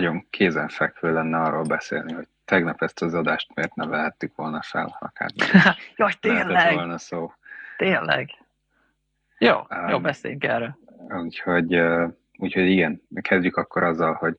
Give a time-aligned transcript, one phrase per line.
[0.00, 4.96] nagyon kézenfekvő lenne arról beszélni, hogy tegnap ezt az adást miért ne vehettük volna fel,
[5.00, 5.30] akár.
[5.96, 6.74] Jaj, tényleg!
[6.74, 7.32] volna szó.
[7.76, 8.30] Tényleg.
[9.38, 10.78] Jó, um, jó, beszéljünk erről.
[11.08, 11.80] Úgyhogy,
[12.38, 14.38] úgyhogy igen, kezdjük akkor azzal, hogy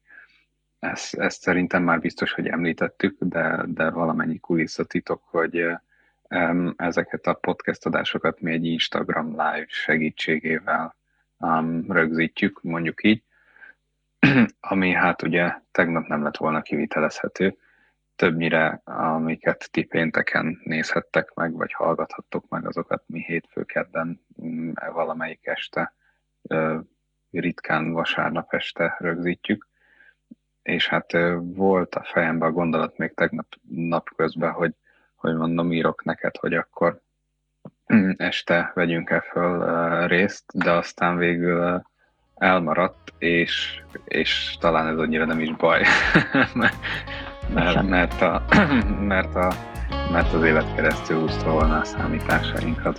[0.79, 5.65] ezt, ezt szerintem már biztos, hogy említettük, de, de valamennyi kulisszatitok, hogy
[6.29, 10.95] um, ezeket a podcast adásokat mi egy Instagram live segítségével
[11.37, 13.23] um, rögzítjük, mondjuk így,
[14.59, 17.57] ami hát ugye tegnap nem lett volna kivitelezhető.
[18.15, 25.45] Többnyire, amiket ti pénteken nézhettek meg, vagy hallgathattok meg, azokat mi hétfő kedden mm, valamelyik
[25.47, 25.93] este,
[27.31, 29.67] ritkán vasárnap este rögzítjük.
[30.61, 34.73] És hát volt a fejemben a gondolat még tegnap napközben, hogy,
[35.15, 37.01] hogy mondom, írok neked, hogy akkor
[37.93, 41.81] mm, este vegyünk el föl részt, de aztán végül
[42.37, 45.83] elmaradt, és, és talán ez annyira nem is baj,
[47.53, 48.45] mert, mert, a,
[49.13, 49.51] mert, a,
[50.11, 52.97] mert az élet keresztül úszta volna a számításainkat.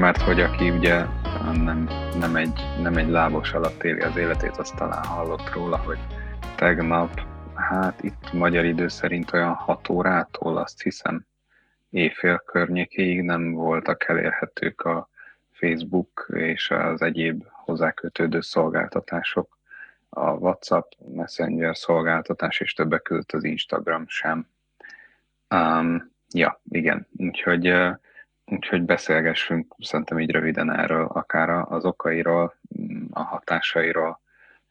[0.00, 1.04] Mert hogy aki ugye
[1.52, 5.98] nem, nem, egy, nem egy lábos alatt éli az életét, azt talán hallott róla, hogy
[6.56, 7.20] tegnap,
[7.54, 11.26] hát itt magyar idő szerint olyan 6 órától azt hiszem
[11.90, 15.08] éjfél környékéig nem voltak elérhetők a
[15.52, 19.58] Facebook és az egyéb hozzákötődő szolgáltatások,
[20.08, 24.48] a WhatsApp, Messenger szolgáltatás és többek között az Instagram sem.
[25.54, 27.94] Um, ja, igen, úgyhogy uh,
[28.50, 32.54] Úgyhogy beszélgessünk szerintem így röviden erről, akár az okairól,
[33.10, 34.20] a hatásairól,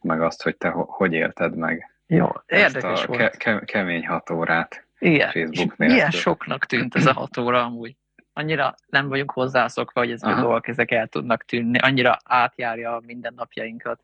[0.02, 3.20] meg azt, hogy te hogy élted meg Jó, érdekes a volt.
[3.20, 5.96] Ke- ke- kemény hat órát Igen, Facebook nélkül.
[5.96, 7.96] Milyen soknak tűnt ez a hat óra amúgy.
[8.34, 13.02] Annyira nem vagyunk hozzászokva, hogy ezek a dolgok ezek el tudnak tűnni, annyira átjárja a
[13.06, 14.02] mindennapjainkat.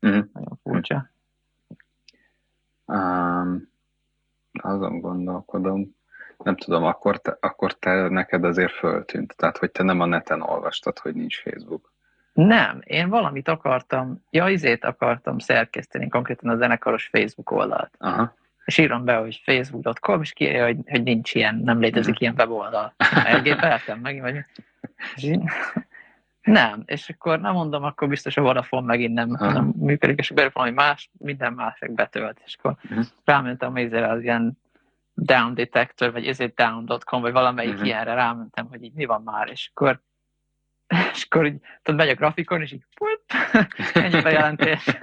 [0.00, 0.24] Uh-huh.
[0.32, 1.10] Nagyon furcsa.
[2.84, 3.68] Um,
[4.52, 5.95] azon gondolkodom,
[6.44, 9.36] nem tudom, akkor te, akkor te neked azért föltűnt.
[9.36, 11.92] Tehát, hogy te nem a neten olvastad, hogy nincs Facebook.
[12.32, 17.94] Nem, én valamit akartam, ja, izét akartam szerkeszteni, konkrétan a zenekaros Facebook oldalt.
[17.98, 18.34] Aha.
[18.64, 22.94] És írom be, hogy facebook.com, és kiírja, hogy, hogy nincs ilyen, nem létezik ilyen weboldal.
[23.24, 24.44] Elgépeltem meg, vagy
[26.42, 30.50] nem, és akkor nem mondom, akkor biztos a Vodafone megint nem, nem működik, és akkor
[30.52, 33.04] valami más, minden más betölt, és akkor uh-huh.
[33.24, 34.58] rámentem az ilyen
[35.16, 37.86] down detector, vagy it down.com, vagy valamelyik uh-huh.
[37.86, 40.00] ilyenre rámentem, hogy így mi van már, és akkor
[41.12, 43.22] és akkor így, tudod, megy a grafikon, és így put,
[44.04, 44.84] ennyi bejelentés.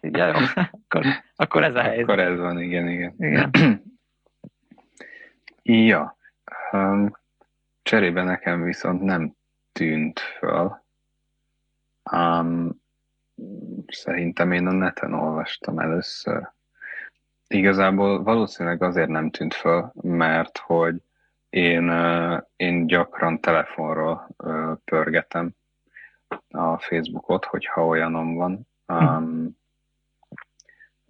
[0.00, 0.34] ja, jó,
[0.70, 1.06] akkor,
[1.36, 2.02] akkor ez a helyzet.
[2.02, 3.14] Akkor ez van, igen, igen.
[3.18, 3.82] igen.
[5.88, 6.16] ja,
[6.72, 7.16] um,
[7.82, 9.36] cserébe nekem viszont nem
[9.72, 10.84] tűnt föl.
[12.12, 12.82] Um,
[13.86, 16.52] szerintem én a neten olvastam először.
[17.48, 21.02] Igazából valószínűleg azért nem tűnt föl, mert hogy
[21.50, 21.92] én,
[22.56, 24.28] én gyakran telefonról
[24.84, 25.50] pörgetem
[26.48, 28.66] a Facebookot, hogyha olyanom van.
[28.86, 29.56] Um,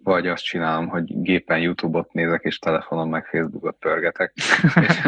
[0.03, 4.33] vagy azt csinálom, hogy gépen YouTube-ot nézek, és telefonon meg Facebookot pörgetek.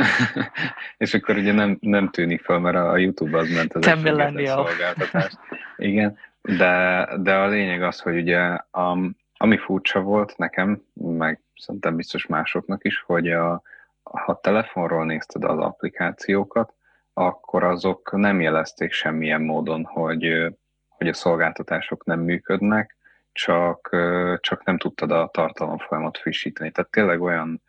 [0.97, 5.33] és, akkor ugye nem, nem tűnik fel, mert a YouTube az ment az egy szolgáltatás.
[5.77, 11.95] Igen, de, de a lényeg az, hogy ugye um, ami furcsa volt nekem, meg szerintem
[11.95, 13.61] biztos másoknak is, hogy a,
[14.03, 16.73] ha telefonról nézted az applikációkat,
[17.13, 20.55] akkor azok nem jelezték semmilyen módon, hogy,
[20.87, 22.97] hogy a szolgáltatások nem működnek,
[23.31, 23.95] csak,
[24.39, 26.71] csak nem tudtad a tartalomfolyamat frissíteni.
[26.71, 27.61] Tehát tényleg olyan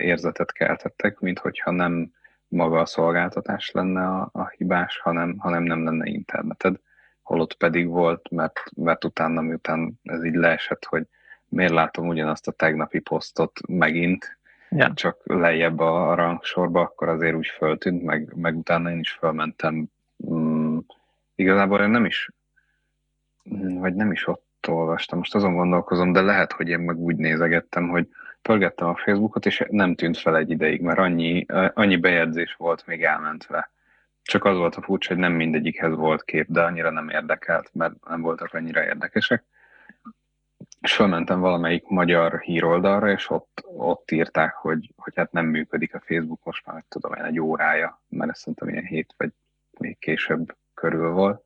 [0.00, 2.12] érzetet keltettek, mint hogyha nem
[2.48, 6.76] maga a szolgáltatás lenne a, a hibás, hanem, hanem nem lenne interneted
[7.38, 11.06] holott pedig volt, mert, mert utána, miután ez így leesett, hogy
[11.48, 14.38] miért látom ugyanazt a tegnapi posztot megint,
[14.70, 14.92] ja.
[14.94, 19.86] csak lejjebb a rangsorba, akkor azért úgy föltűnt, meg, meg utána én is fölmentem.
[20.30, 20.78] Mm,
[21.34, 22.30] igazából én nem is,
[23.80, 27.88] vagy nem is ott olvastam, most azon gondolkozom, de lehet, hogy én meg úgy nézegettem,
[27.88, 28.08] hogy
[28.42, 33.02] pörgettem a Facebookot, és nem tűnt fel egy ideig, mert annyi, annyi bejegyzés volt még
[33.02, 33.70] elmentve
[34.28, 37.94] csak az volt a furcsa, hogy nem mindegyikhez volt kép, de annyira nem érdekelt, mert
[38.08, 39.44] nem voltak annyira érdekesek.
[40.80, 46.00] És fölmentem valamelyik magyar híroldalra, és ott, ott írták, hogy, hogy hát nem működik a
[46.00, 49.32] Facebook most már, tudom én, egy órája, mert ezt szerintem ilyen hét vagy
[49.78, 51.44] még később körül volt.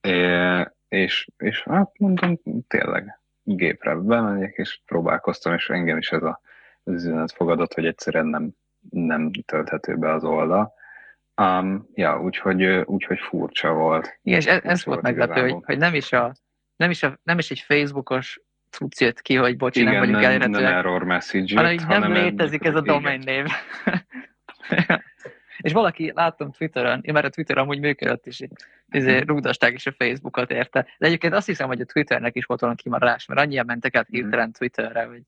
[0.00, 6.40] É, és, és hát mondom, tényleg gépre bemegyek, és próbálkoztam, és engem is ez a
[6.84, 8.50] üzenet fogadott, hogy egyszerűen nem,
[8.90, 10.74] nem tölthető be az oldal.
[11.42, 14.18] Um, ja, úgyhogy, úgyhogy furcsa volt.
[14.22, 16.32] Igen, és ez, ez volt meglepő, hogy, hogy nem, is a,
[16.76, 18.40] nem, is a, nem is egy Facebookos
[18.70, 20.62] cucc jött ki, hogy Igen, nem vagyunk nem, elérhetőek.
[20.62, 23.46] nem error message hanem így nem hanem létezik ez a domain név.
[25.58, 28.40] és valaki, láttam Twitteren, én már a Twitter amúgy működött is,
[28.90, 29.26] izé, Mhm.
[29.26, 30.86] rúgdosták is a Facebookot érte.
[30.98, 34.08] De egyébként azt hiszem, hogy a Twitternek is volt valami kimaradás, mert annyian mentek át
[34.08, 34.16] Mhm.
[34.20, 35.22] hirtelen Twitterre, hogy,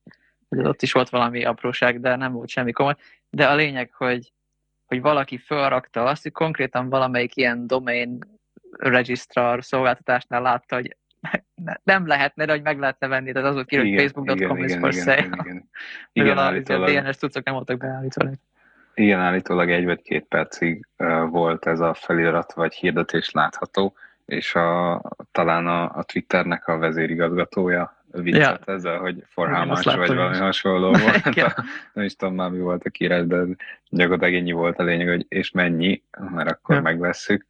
[0.48, 2.94] hogy ott is volt valami apróság, de nem volt semmi komoly.
[3.30, 4.32] De a lényeg, hogy,
[4.86, 8.18] hogy valaki felrakta azt, hogy konkrétan valamelyik ilyen domain
[8.70, 10.96] regisztrar szolgáltatásnál látta, hogy
[11.54, 14.74] ne- nem lehetne, de hogy meg lehetne venni, tehát az volt ki, hogy facebook.com is
[14.74, 15.16] for sale.
[15.18, 15.68] igen, igen.
[16.12, 18.30] Igen, Igen, a DNS cuccok nem voltak beállítva.
[18.94, 23.94] igen, állítólag egy vagy két percig uh, volt ez a felirat vagy hirdetés látható,
[24.24, 28.72] és a, talán a, a Twitternek a vezérigazgatója viccelt ja.
[28.72, 30.40] ezzel, hogy for Igen, how azt much, láttam vagy valami is.
[30.40, 31.26] hasonló volt.
[31.26, 31.52] Igen.
[31.92, 33.44] nem is tudom már mi volt a kírás, de
[33.90, 36.02] gyakorlatilag ennyi volt a lényeg, hogy és mennyi,
[36.34, 36.76] mert akkor Ja.
[36.76, 36.82] ja.
[36.82, 37.46] megvesszük.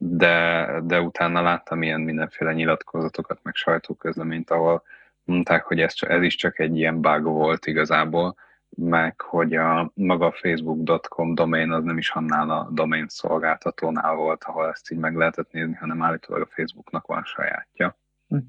[0.00, 4.82] De, de utána láttam ilyen mindenféle nyilatkozatokat, meg sajtóközleményt, ahol
[5.24, 8.34] mondták, hogy ez, ez is csak egy ilyen bug volt igazából,
[8.76, 14.68] meg hogy a maga facebook.com domain az nem is annál a domain szolgáltatónál volt, ahol
[14.68, 17.98] ezt így meg lehetett nézni, hanem állítólag a Facebooknak van sajátja.
[18.26, 18.42] Mhm.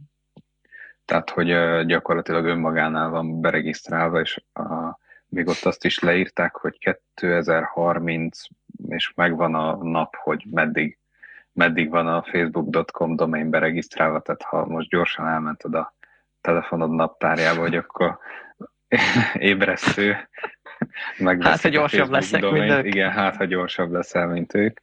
[1.10, 1.48] Tehát, hogy
[1.86, 4.98] gyakorlatilag önmagánál van beregisztrálva, és a,
[5.28, 8.42] még ott azt is leírták, hogy 2030,
[8.88, 10.98] és megvan a nap, hogy meddig,
[11.52, 15.94] meddig van a facebook.com domain beregisztrálva, tehát ha most gyorsan elmented a
[16.42, 18.20] telefonod naptárjába, hogy akkor
[19.34, 20.18] ébresztő,
[21.40, 22.66] Hát, ha gyorsabb leszek, domaint.
[22.68, 22.94] mint ők.
[22.94, 24.80] Igen, hát, ha gyorsabb leszel, mint ők.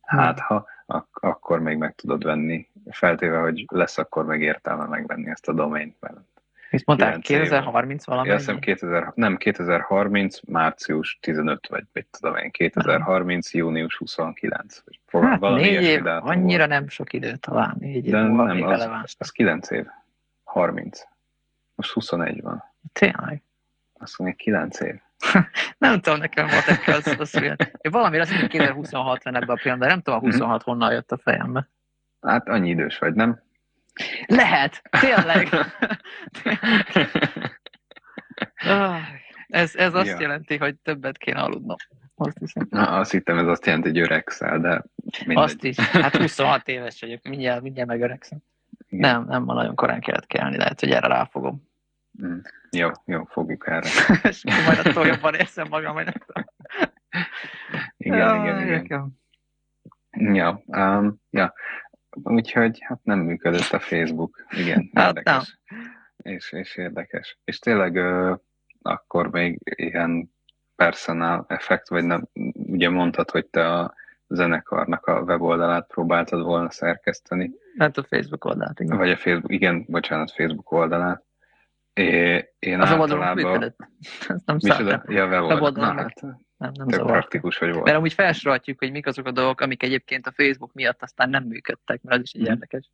[0.00, 2.68] Hát, ha, ak- akkor még meg tudod venni.
[2.90, 6.16] Feltéve, hogy lesz akkor meg értelme megvenni ezt a domaint, mert
[6.70, 7.08] Mit mondták?
[7.20, 7.38] 9 év.
[7.38, 8.30] 2030 valami?
[8.30, 14.82] azt hiszem 2000, nem 2030, március 15, vagy mit tudom én, 2030, június 29.
[14.84, 16.68] vagy Hát valami négy év, dátum annyira volt.
[16.80, 17.76] nem sok idő talán.
[17.78, 19.14] Négy év De múlva nem, az, releváns.
[19.18, 19.86] az 9 év.
[20.44, 21.00] 30.
[21.74, 22.64] Most 21 van.
[22.92, 23.42] Tényleg.
[23.98, 24.94] Azt mondja, 9 év.
[25.78, 27.34] Nem tudom, nekem egy az, az.
[27.82, 30.30] Én valami azt mondom, 2026 van ebben a pillanatban, de nem tudom, a Mhm.
[30.30, 31.68] 26 honnan jött a fejembe.
[32.20, 33.42] Hát annyi idős vagy, nem?
[34.26, 35.48] Lehet, tényleg.
[39.48, 40.16] Ez, ez azt Ja.
[40.20, 41.76] jelenti, hogy többet kéne aludnom.
[42.14, 42.66] Azt hiszem.
[42.70, 44.82] Na, azt hittem, ez azt jelenti, hogy öregszel, de
[45.26, 45.44] mindegy.
[45.44, 45.78] Azt is.
[45.78, 48.38] Hát 26 éves vagyok, mindjárt, mindjárt megöregszem.
[48.88, 49.10] Igen.
[49.10, 51.66] Nem, nem ma nagyon korán kellett kelni, lehet, hogy erre ráfogom.
[52.24, 52.38] Mm.
[52.70, 53.88] Jó, jó, fogjuk erre.
[54.28, 56.44] És akkor majd attól jobban érzem magam, hogy nem.
[57.96, 58.80] Igen, Jaj, igen, igen.
[58.80, 59.08] nekem.
[60.10, 61.54] Ja, um, ja.
[62.22, 64.44] Úgyhogy hát nem működött a Facebook.
[64.50, 65.58] Igen, Hát érdekes.
[66.16, 67.38] És, és érdekes.
[67.44, 68.34] És tényleg ö,
[68.82, 70.34] akkor még ilyen
[70.76, 73.94] personal effekt, vagy nem, ugye mondtad, hogy te a
[74.26, 78.96] zenekarnak a weboldalát próbáltad volna szerkeszteni, Hát a Facebook oldalt, igen.
[78.96, 81.24] vagy a Facebook, igen, bocsánat, Facebook oldalát.
[81.92, 83.34] É, én Az általában...
[83.34, 83.76] működött.
[84.28, 85.04] Ez nem Micsoda?
[85.06, 85.94] Ja, weboldal.
[85.94, 86.22] Na, hát,
[86.58, 87.84] Nem, nem tök praktikus, hogy volt.
[87.84, 91.44] Mert amúgy felsorolhatjuk, hogy mik azok a dolgok, amik egyébként a Facebook miatt aztán nem
[91.44, 92.50] működtek, mert az is egy Mhm.
[92.50, 92.90] érdekes.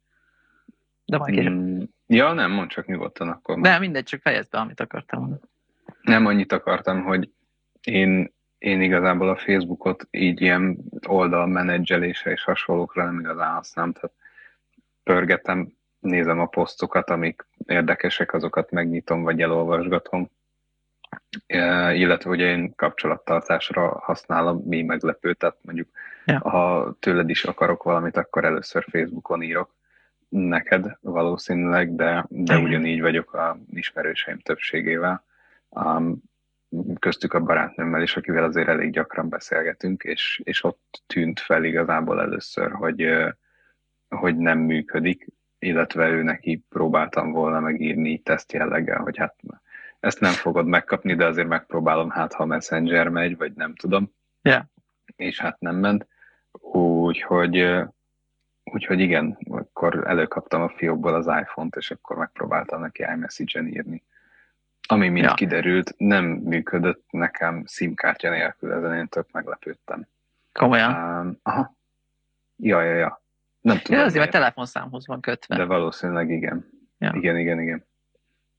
[1.04, 1.52] De majd később.
[1.52, 3.60] Mm, ja, nem, mondd csak nyugodtan akkor.
[3.60, 5.40] De mindegy, csak fejezd be, amit akartam mondani.
[6.02, 7.30] Nem annyit akartam, hogy
[7.82, 14.12] én, én igazából a Facebookot így ilyen oldalmenedzselése és hasonlókra nem igazán használom, tehát
[15.02, 20.30] pörgetem, nézem a posztokat, amik érdekesek, azokat megnyitom, vagy elolvasgatom.
[21.94, 25.88] Illetve ugye én kapcsolattartásra használom mi meglepő, tehát mondjuk
[26.26, 26.38] Ja.
[26.38, 29.74] ha tőled is akarok valamit, akkor először Facebookon írok
[30.28, 35.24] neked valószínűleg, de, de ugyanígy vagyok a ismerőseim többségével.
[35.68, 36.22] Um,
[36.98, 42.20] köztük a barátnőmmel is, akivel azért elég gyakran beszélgetünk, és, és ott tűnt fel igazából
[42.20, 43.08] először, hogy,
[44.08, 45.26] hogy nem működik,
[45.58, 49.34] illetve ő neki próbáltam volna megírni teszt jelleggel, hogy hát
[50.04, 54.12] ezt nem fogod megkapni, de azért megpróbálom, hát ha Messenger megy, vagy nem tudom.
[54.42, 54.64] Ja.
[55.16, 56.06] És hát nem ment.
[56.72, 57.82] Úgyhogy,
[58.64, 64.02] úgyhogy igen, akkor előkaptam a fiókból az iPhone-t, és akkor megpróbáltam neki iMessage-en írni.
[64.88, 65.34] Ami mint Ja.
[65.34, 70.06] kiderült, nem működött nekem SIM-kártya nélkül, ezen én tök meglepődtem.
[70.52, 71.20] Komolyan.
[71.20, 71.76] Um, aha.
[72.56, 73.22] Ja, ja, ja.
[73.60, 73.98] Nem tudom.
[73.98, 75.56] Ja, azért, mert telefonszámhoz van kötve.
[75.56, 76.70] de valószínűleg igen.
[76.98, 77.12] Ja.
[77.14, 77.86] Igen, igen, igen.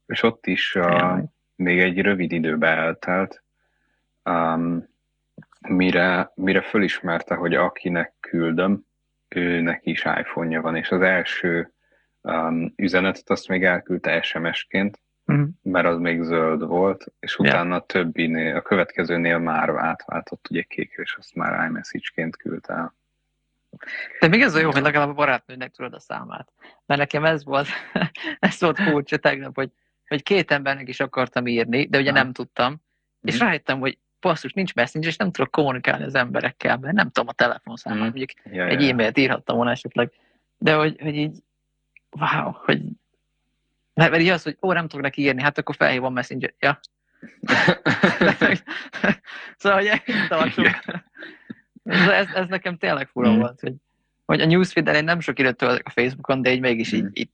[0.05, 1.23] És ott is Jaj.
[1.55, 3.43] Még egy rövid időbe eltelt,
[4.23, 4.87] um,
[5.67, 8.85] mire, mire fölismerte, hogy akinek küldöm,
[9.27, 11.73] őnek is iPhone-ja van, és az első
[12.21, 15.47] um, üzenetet azt még elküldte SMS-ként, uh-huh.
[15.61, 17.81] mert az még zöld volt, és utána yeah.
[17.81, 22.95] a többinél, a következőnél már átváltott ugye kékre, és azt már iMessage-ként küldte el.
[24.19, 26.51] De még ez a jó, hogy legalább a barátnőnek tudod a számát.
[26.85, 27.67] Mert nekem ez volt,
[28.39, 29.71] ez volt furcsa tegnap, hogy,
[30.07, 32.17] hogy két embernek is akartam írni, de ugye ha.
[32.17, 32.75] nem tudtam, mm.
[33.21, 33.45] és mhm.
[33.45, 37.33] rájöttem, hogy passzus, nincs messenger, és nem tudok kommunikálni az emberekkel, mert nem tudom a
[37.33, 38.01] telefonszámát, mm.
[38.01, 38.89] mondjuk ja, egy ja.
[38.89, 40.11] e-mailt írhattam volna esetleg,
[40.57, 41.37] de hogy, hogy így,
[42.11, 42.81] wow, hogy
[43.93, 46.79] mert, mert így az, hogy ó, nem tudok neki írni, hát akkor felhívom messenger, ja.
[49.57, 50.65] szóval, hogy tartsuk.
[51.83, 53.39] ez, ez nekem tényleg fura mm.
[53.39, 53.73] volt, hogy,
[54.25, 56.97] hogy a newsfeed én nem sok időt töltök a Facebookon, de így mégis mm.
[56.97, 57.29] így, így, így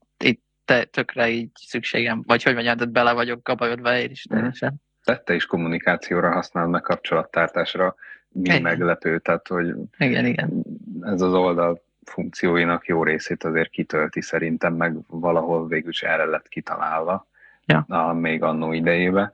[0.65, 4.71] te, tökre így szükségem, vagy hogy mondjam, tehát bele vagyok kabajodva én is teljesen.
[4.73, 4.89] Mm
[5.25, 7.95] is kommunikációra használod, meg kapcsolattartásra,
[8.29, 8.61] mi igen.
[8.61, 10.63] meglepő, tehát hogy igen, igen.
[11.01, 16.47] ez az oldal funkcióinak jó részét azért kitölti szerintem, meg valahol végül is erre lett
[16.47, 17.27] kitalálva,
[17.65, 17.85] ja.
[17.87, 19.33] a, még annó idejébe.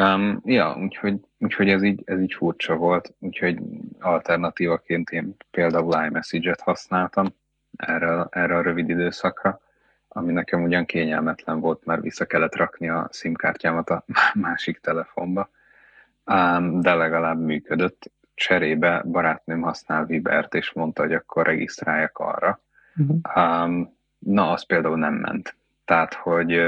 [0.00, 3.58] Um, ja, úgyhogy, úgyhogy ez, így, ez így furcsa volt, úgyhogy
[4.00, 7.26] alternatívaként én például iMessage-et használtam
[7.76, 9.60] erre, erre a rövid időszakra
[10.08, 15.50] ami nekem ugyan kényelmetlen volt, mert vissza kellett rakni a SIM-kártyámat a másik telefonba,
[16.70, 18.10] de legalább működött.
[18.34, 22.60] Cserébe barátnőm használ Vibert, és mondta, hogy akkor regisztráljak arra.
[22.96, 23.86] Uh-huh.
[24.18, 25.56] Na, az például nem ment.
[25.84, 26.60] Tehát, hogy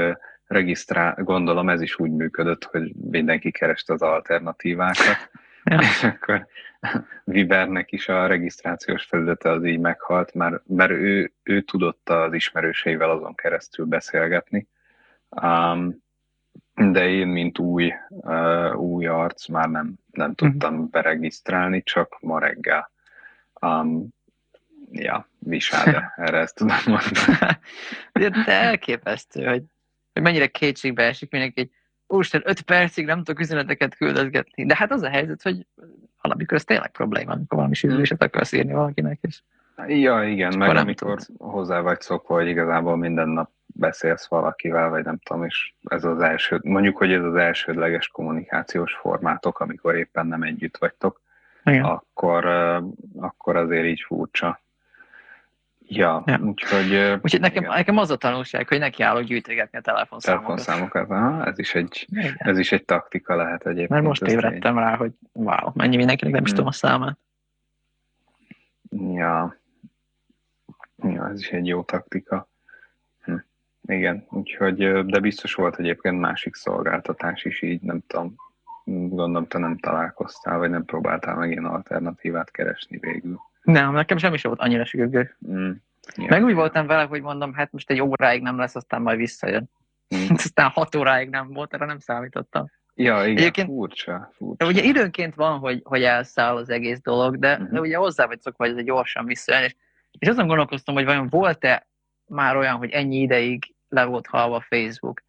[0.47, 5.29] regisztrál, gondolom ez is úgy működött, hogy mindenki kereste az alternatívákat.
[5.63, 6.47] és akkor
[7.23, 13.09] Vibernek is a regisztrációs felülete az így meghalt, mert, mert ő, ő tudott az ismerőseivel
[13.09, 14.67] azon keresztül beszélgetni.
[15.29, 16.03] Um,
[16.73, 20.89] de én, mint új, uh, új arc már nem, nem tudtam uh-huh.
[20.89, 22.91] beregisztrálni, csak ma reggel.
[23.61, 24.07] Um,
[24.91, 27.47] ja, visáde, erre ezt tudom mondani.
[28.45, 29.63] de elképesztő, hogy,
[30.13, 31.71] hogy mennyire kétségbe esik mindenki,
[32.11, 34.65] úristen, öt percig nem tudok üzeneteket küldözgetni.
[34.65, 35.65] De hát az a helyzet, hogy
[36.21, 39.19] valamikor ez tényleg probléma, amikor valami sűrűséget akarsz írni valakinek.
[39.21, 39.41] És
[39.87, 41.35] ja, igen, meg amikor tud.
[41.37, 46.21] hozzá vagy szokva, hogy igazából minden nap beszélsz valakivel, vagy nem tudom, és ez az
[46.21, 51.21] első, mondjuk, hogy ez az elsődleges kommunikációs formátok, amikor éppen nem együtt vagytok,
[51.63, 51.83] igen.
[51.83, 52.45] akkor,
[53.19, 54.61] akkor azért így furcsa.
[55.93, 56.39] Ja, ja.
[56.39, 57.19] úgyhogy...
[57.21, 60.55] Úgyhogy nekem, nekem az a tanulság, hogy nekiállok gyűjtögetni a telefonszámokat.
[60.55, 62.07] Telefonszámokat, aha, ez is egy,
[62.37, 63.89] ez is egy taktika lehet egyébként.
[63.89, 66.57] Mert most ébredtem rá, hogy wow, mennyi mindenkinek nem is hmm.
[66.57, 67.17] tudom a számát.
[68.89, 69.57] Ja.
[71.03, 72.49] Ja, ez is egy jó taktika.
[73.23, 73.35] Hm.
[73.81, 78.35] Igen, úgyhogy, de biztos volt egyébként másik szolgáltatás is így, nem tudom,
[78.83, 83.39] gondolom te nem találkoztál, vagy nem próbáltál meg ilyen alternatívát keresni végül.
[83.61, 85.35] Nem, nekem semmi sem volt annyira sürgő.
[85.47, 85.71] Mm.
[86.15, 86.25] Ja.
[86.29, 89.69] Meg úgy voltam vele, hogy mondom, hát most egy óráig nem lesz, aztán majd visszajön.
[90.15, 90.25] Mm.
[90.35, 92.71] aztán hat óráig nem volt, erre nem számítottam.
[92.93, 94.67] Ja, igen, Egyébként, furcsa, furcsa.
[94.67, 97.69] Ugye időnként van, hogy, hogy elszáll az egész dolog, de, uh-huh.
[97.71, 99.75] de ugye hozzá vagy szokva, hogy ez egy gyorsan visszajön, és,
[100.19, 101.87] és azon gondolkoztam, hogy vajon volt-e
[102.25, 105.23] már olyan, hogy ennyi ideig le volt halva a Facebook.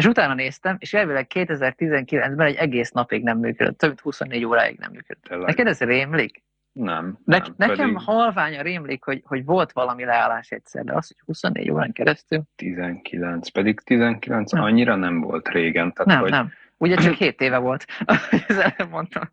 [0.00, 4.78] És utána néztem, és elvileg 2019-ben egy egész napig nem működött, több mint 24 óráig
[4.78, 5.46] nem működött.
[5.46, 6.42] Neked ez rémlik?
[6.72, 7.18] Nem.
[7.24, 8.06] Ne, nem nekem pedig...
[8.06, 12.42] halványa rémlik, hogy, hogy volt valami leállás egyszer, de az, hogy 24 órán keresztül.
[12.56, 14.62] 19, pedig 19 nem.
[14.62, 15.92] annyira nem volt régen.
[15.92, 16.30] Tehát, nem, hogy...
[16.30, 16.52] nem.
[16.76, 17.84] Ugye csak 7 éve volt,
[18.48, 19.30] ezzel mondtam.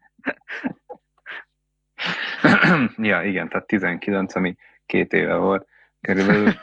[2.98, 4.56] ja, igen, tehát 19, ami
[4.86, 5.68] két éve volt
[6.02, 6.54] körülbelül.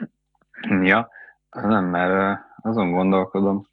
[0.90, 1.08] ja,
[1.50, 3.68] nem, mert azon gondolkodom,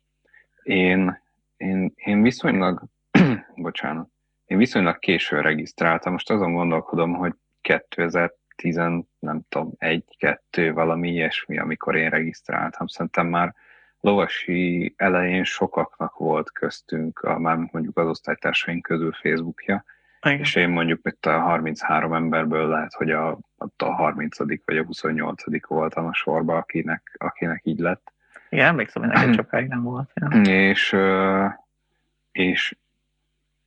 [0.63, 1.21] én,
[1.57, 2.83] én, én viszonylag,
[3.55, 4.07] bocsánat,
[4.45, 8.75] én viszonylag későn regisztráltam, most azon gondolkodom, hogy 2010,
[9.19, 12.88] nem tudom, egy, kettő, valami ilyesmi, amikor én regisztráltam.
[12.88, 13.55] Szerintem már
[14.00, 19.83] lovasi elején sokaknak volt köztünk, a, már mondjuk az osztálytársaink közül Facebookja,
[20.21, 20.39] Igen.
[20.39, 23.39] és én mondjuk itt a 33 emberből lehet, hogy a,
[23.77, 28.12] a 30 vagy a 28 voltam a sorba, akinek, akinek így lett.
[28.53, 30.12] Igen, emlékszem, hogy neked sokáig nem volt.
[30.13, 30.41] Ja.
[30.41, 30.95] És,
[32.31, 32.75] és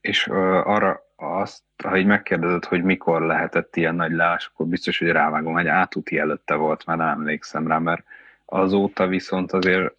[0.07, 5.09] és arra azt, ha így megkérdezed, hogy mikor lehetett ilyen nagy leás, akkor biztos, hogy
[5.09, 8.05] rávágom, hogy átúti előtte volt, már nem emlékszem rá, mert
[8.45, 9.95] azóta viszont azért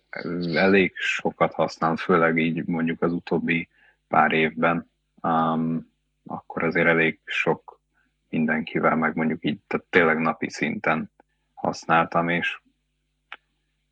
[0.54, 3.68] elég sokat használom, főleg így mondjuk az utóbbi
[4.08, 4.90] pár évben,
[5.22, 5.92] um,
[6.26, 7.80] akkor azért elég sok
[8.30, 11.12] mindenkivel, meg mondjuk így, tehát tényleg napi szinten
[11.54, 12.62] használtam, és,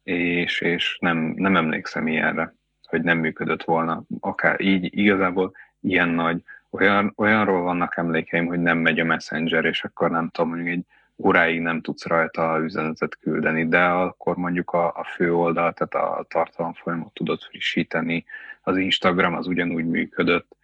[0.06, 2.56] és, és nem, nem emlékszem ilyenre,
[2.88, 4.04] hogy nem működött volna.
[4.20, 9.84] Akár így igazából ilyen nagy, olyan, olyanról vannak emlékeim, hogy nem megy a Messenger, és
[9.84, 10.86] akkor nem tudom, mondjuk egy
[11.18, 16.26] óráig nem tudsz rajta üzenetet küldeni, de akkor mondjuk a, a fő oldal, tehát a
[16.28, 18.26] tartalomfolyamot tudod frissíteni,
[18.62, 20.56] az Instagram az ugyanúgy működött,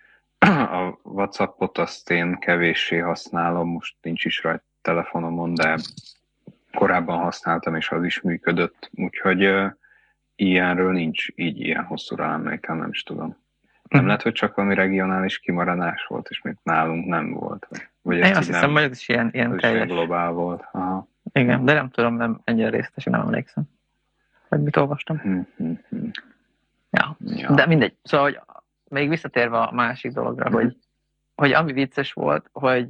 [0.77, 5.77] a Whatsappot azt én kevéssé használom, most nincs is rajta telefonomon, de
[6.73, 9.71] korábban használtam, és az is működött, úgyhogy uh,
[10.35, 13.27] ilyenről nincs így ilyen hosszúra emlékem, nem is tudom.
[13.27, 14.05] Nem mhm.
[14.05, 17.67] lehet, hogy csak valami regionális kimaradás volt, és még nálunk nem volt.
[18.01, 19.87] Vagy Én azt hiszem, hogy ez is ilyen, ilyen teljes.
[19.87, 20.63] globál volt.
[20.71, 21.07] Aha.
[21.33, 23.63] Igen, de nem tudom, nem ennyire részletesen nem emlékszem,
[24.49, 25.17] hogy mit olvastam.
[25.17, 25.71] Hm,
[26.89, 27.17] ja.
[27.19, 27.51] ja.
[27.51, 27.95] De mindegy.
[28.03, 28.39] Szóval, hogy
[28.87, 30.53] még visszatérve a másik dologra, mm.
[30.53, 30.77] hogy,
[31.35, 32.87] hogy ami vicces volt, hogy,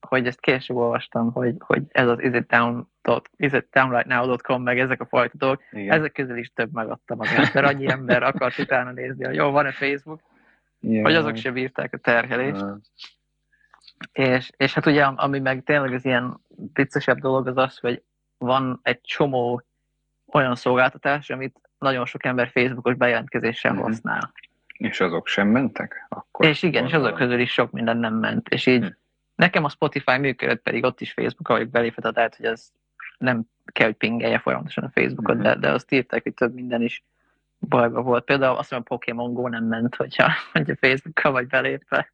[0.00, 2.88] hogy ezt később olvastam, hogy, hogy ez az is it down
[3.36, 5.98] is it downrightnow.com, meg ezek a fajta dolgok, Igen.
[5.98, 9.72] ezek közül is több megadtam azért, mert annyi ember akart utána nézni, hogy jó, van-e
[9.72, 10.20] Facebook,
[10.80, 11.04] Igen.
[11.04, 12.62] hogy azok sem bírták a terhelést.
[12.62, 12.76] Uh.
[14.12, 16.40] És, és hát ugye, ami meg tényleg az ilyen
[16.72, 18.02] viccesebb dolog az az, hogy
[18.38, 19.62] van egy csomó
[20.32, 23.82] olyan szolgáltatás, amit nagyon sok ember Facebookos bejelentkezéssel mm-hmm.
[23.82, 24.32] használ.
[24.78, 26.06] És azok sem mentek?
[26.08, 28.48] Akkor és igen, és azok közül is sok minden nem ment.
[28.48, 28.90] És így hm.
[29.38, 32.70] Nekem a Spotify működött, pedig ott is Facebook, ahogy belépett, lehet, hogy ez
[33.18, 35.42] nem kell, hogy pingelje folyamatosan a Facebookot, mm-hmm.
[35.42, 37.04] de, de azt írták, hogy több minden is
[37.58, 38.24] bajba volt.
[38.24, 42.12] Például azt mondom, a Pokémon Go nem ment, hogyha, hogyha Facebookkal vagy belépve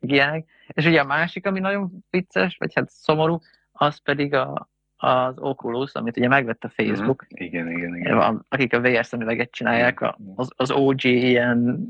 [0.00, 0.48] ilyenek.
[0.68, 3.40] És ugye a másik, ami nagyon vicces, vagy hát szomorú,
[3.72, 7.24] az pedig a, az Oculus, amit ugye megvett a Facebook.
[7.24, 7.46] Mm-hmm.
[7.46, 8.16] Igen, igen, igen.
[8.16, 10.00] Van, akik a VR szemüveget csinálják,
[10.34, 11.88] az, az OG ilyen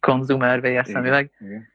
[0.00, 1.30] consumer VR szemüveg.
[1.38, 1.68] Igen.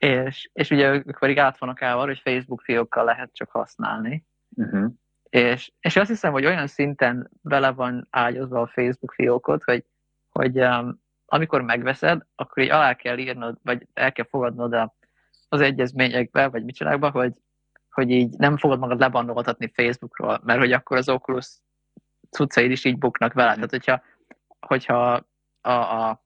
[0.00, 4.24] És, és ugye ők pedig át vannak állva, hogy Facebook fiókkal lehet csak használni.
[4.56, 4.92] Uh-huh.
[5.28, 9.84] És, és azt hiszem, hogy olyan szinten bele van ágyazva a Facebook fiókot, hogy,
[10.28, 14.94] hogy um, amikor megveszed, akkor így alá kell írnod, vagy el kell fogadnod a,
[15.48, 17.32] az egyezményekbe, vagy mit csinálba, hogy,
[17.90, 21.48] hogy így nem fogod magad lebannoltatni Facebookról, mert hogy akkor az Oculus
[22.30, 23.54] cuccaid is így buknak vele.
[23.54, 24.02] Tehát, hogyha,
[24.60, 25.24] hogyha
[25.60, 26.22] a, a,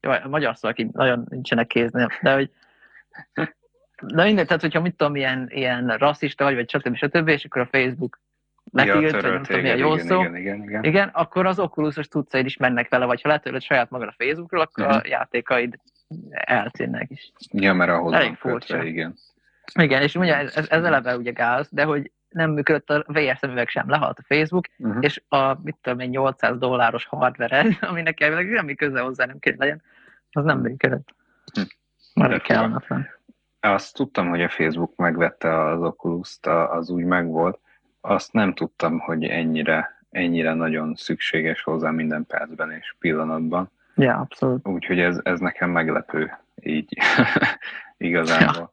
[0.00, 2.50] jó, a magyar szó, aki nagyon nincsenek kézni, de hogy
[4.06, 6.94] de mindegy, tehát hogyha mit tudom, ilyen, ilyen rasszista vagy, vagy stb.
[6.94, 7.28] stb.
[7.28, 8.20] és akkor a Facebook
[8.72, 10.20] letilt, ja, vagy nem tudom, milyen jó szó.
[10.20, 10.84] Igen, igen, igen.
[10.84, 14.60] igen, akkor az Oculusos cuccaid is mennek vele, vagy ha letöröd saját magad a Facebookról,
[14.60, 15.00] akkor uh-huh.
[15.04, 15.78] a játékaid
[16.30, 17.32] eltűnnek is.
[17.52, 18.82] Ja, mert ahhoz Elég furcsa.
[18.82, 19.14] igen.
[19.80, 23.36] Igen, és ugye ez, ez, ez eleve ugye gáz, de hogy nem működött a VR
[23.38, 25.04] szemüveg sem, lehalt a Facebook, uh-huh.
[25.04, 29.54] és a, mit tudom én, 800 dolláros hardware aminek elvileg semmi köze hozzá nem kell
[29.56, 29.82] legyen,
[30.30, 31.14] az nem működött.
[31.54, 31.62] Hm.
[32.14, 33.08] Már kellemetlen.
[33.60, 37.58] Azt tudtam, hogy a Facebook megvette az Oculus-t, az úgy megvolt,
[38.00, 43.70] azt nem tudtam, hogy ennyire, ennyire nagyon szükséges hozzá minden percben és pillanatban.
[43.94, 44.68] Ja, abszolút.
[44.68, 46.98] Úgyhogy ez, ez nekem meglepő, így
[47.96, 48.72] igazából.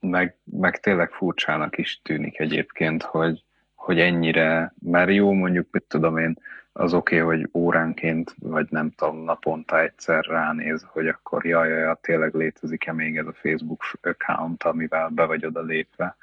[0.00, 0.10] Ja.
[0.10, 6.16] Meg, meg tényleg furcsának is tűnik egyébként, hogy, hogy ennyire, mert jó mondjuk, mit tudom
[6.16, 6.38] én,
[6.72, 11.94] az oké, okay, hogy óránként, vagy nem tudom, naponta egyszer ránéz, hogy akkor jaj, jaj,
[12.00, 16.16] tényleg létezik-e még ez a Facebook account, amivel be vagy oda lépve.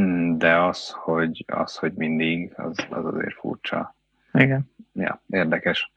[0.00, 3.94] Mm, de az, hogy, az, hogy mindig, az, az azért furcsa.
[4.32, 4.70] Igen.
[4.92, 5.92] Ja, érdekes.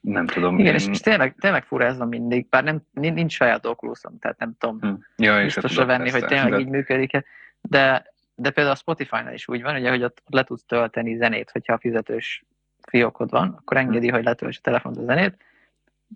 [0.00, 0.58] Nem tudom.
[0.58, 0.74] Igen, én...
[0.74, 1.64] és, és tényleg, tényleg
[1.98, 5.24] a mindig, bár nem, nincs saját okuluszom, tehát nem tudom hm.
[5.24, 6.58] ja, biztosra venni, hogy tényleg de...
[6.58, 7.24] így működik -e.
[7.60, 11.50] De, de például a Spotify-nál is úgy van, ugye, hogy ott le tudsz tölteni zenét,
[11.50, 12.44] hogyha a fizetős
[12.90, 14.14] fiókod van, akkor engedi, hm.
[14.14, 15.36] hogy letölts a telefont a zenét,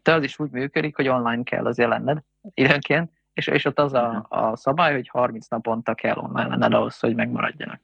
[0.02, 2.18] de az is úgy működik, hogy online kell az lenned
[2.54, 4.40] időnként, és, és ott az a, mhm.
[4.42, 7.80] a szabály, hogy 30 naponta kell online lenned ahhoz, hogy megmaradjanak.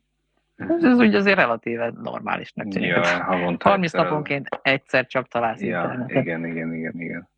[0.57, 0.71] Mhm.
[0.71, 2.89] Ez, ez úgy azért relatíve normálisnak tűnik.
[2.89, 6.23] Ja, 30 egyszer naponként egyszer csak találsz ja, internetet.
[6.23, 7.29] Igen, igen, igen, igen.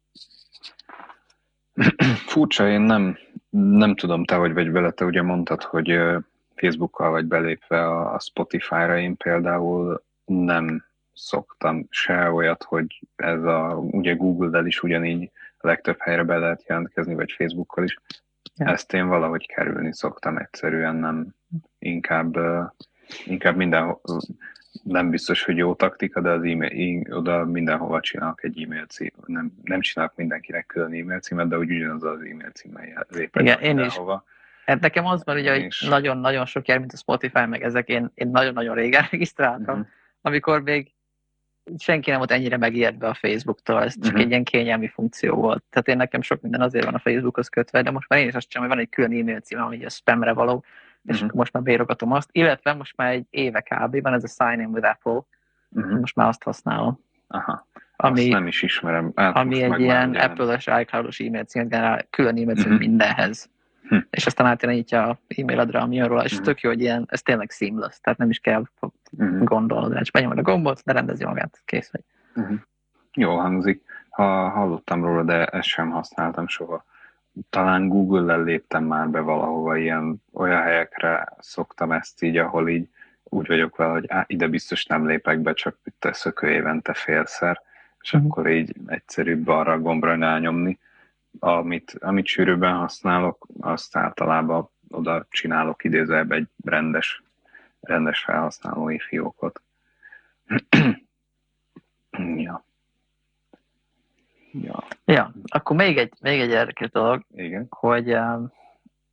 [2.32, 3.18] Furcsa, én nem,
[3.50, 6.00] nem tudom, te vagy vagy vele, te ugye mondtad, hogy
[6.54, 14.14] Facebookkal vagy belépve a Spotify-ra, én például nem szoktam se olyat, hogy ez a, ugye
[14.14, 17.98] Google-del is ugyanígy a legtöbb helyre be lehet jelentkezni, vagy Facebookkal is.
[18.56, 18.66] Ja.
[18.66, 21.34] Ezt én valahogy kerülni szoktam egyszerűen, nem
[21.78, 22.36] inkább,
[23.24, 23.96] inkább minden,
[24.82, 29.52] nem biztos, hogy jó taktika, de az e-mail, oda mindenhova csinálok egy e-mail cím, nem,
[29.62, 33.78] nem csinálok mindenkinek külön e-mail címet, de úgy ugyanaz az e-mail címmel lépek Igen, én
[33.78, 34.00] is.
[34.64, 38.10] Hát nekem az van, ugye, hogy nagyon-nagyon sok jel, mint a Spotify, meg ezek, én,
[38.14, 39.90] én nagyon-nagyon régen regisztráltam, uh-huh.
[40.20, 40.92] amikor még
[41.78, 44.20] senki nem volt ennyire megijedve a Facebooktól, ez csak uh-huh.
[44.20, 45.62] egy ilyen kényelmi funkció volt.
[45.70, 48.34] Tehát én nekem sok minden azért van a Facebookhoz kötve, de most már én is
[48.34, 50.64] azt csinálom, hogy van egy külön e-mail cím, ami a spamre való,
[51.04, 51.36] és uh-huh.
[51.36, 54.02] most már bérogatom azt, illetve most már egy éve kb.
[54.02, 55.20] van ez a Sign in with Apple,
[55.70, 56.00] uh-huh.
[56.00, 57.00] most már azt használom.
[57.28, 57.66] Aha.
[57.96, 59.12] Ami, azt nem is ismerem.
[59.14, 62.78] Hát ami egy ilyen Apple-es, iCloud-os e-mail címet generál, külön e-mail cím uh-huh.
[62.78, 63.50] mindenhez.
[63.88, 63.98] hm.
[64.10, 66.46] és aztán átjelenítja a e-mailedre, ami róla, és uh-huh.
[66.46, 68.64] tök jó, hogy ilyen, ez tényleg seamless, tehát nem is kell
[69.18, 69.44] uh-huh.
[69.44, 72.02] gondolnod rá, csak benyomod a gombot, de rendezi magát, kész vagy.
[72.34, 72.58] Uh-huh.
[73.14, 73.82] Jó hangzik.
[74.10, 76.84] Ha hallottam róla, de ezt sem használtam soha.
[77.50, 82.88] Talán Google-lel léptem már be valahova, ilyen olyan helyekre szoktam ezt így, ahol így
[83.24, 87.62] úgy vagyok vele, hogy á, ide biztos nem lépek be, csak itt szökő évente félszer,
[88.00, 88.30] és uh-huh.
[88.30, 90.78] akkor így egyszerűbb arra a gombra rányomni.
[91.38, 97.22] Amit, amit sűrűbben használok, azt általában oda csinálok idézőbb egy rendes,
[97.82, 99.62] rendes felhasználói fiókot.
[102.36, 102.64] ja.
[104.52, 104.84] Ja.
[105.04, 107.66] ja, akkor még egy, még egy érdekes dolog, Igen.
[107.70, 108.52] hogy um,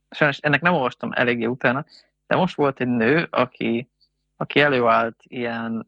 [0.09, 1.85] sajnos ennek nem olvastam eléggé utána,
[2.27, 3.89] de most volt egy nő, aki,
[4.37, 5.87] aki előállt ilyen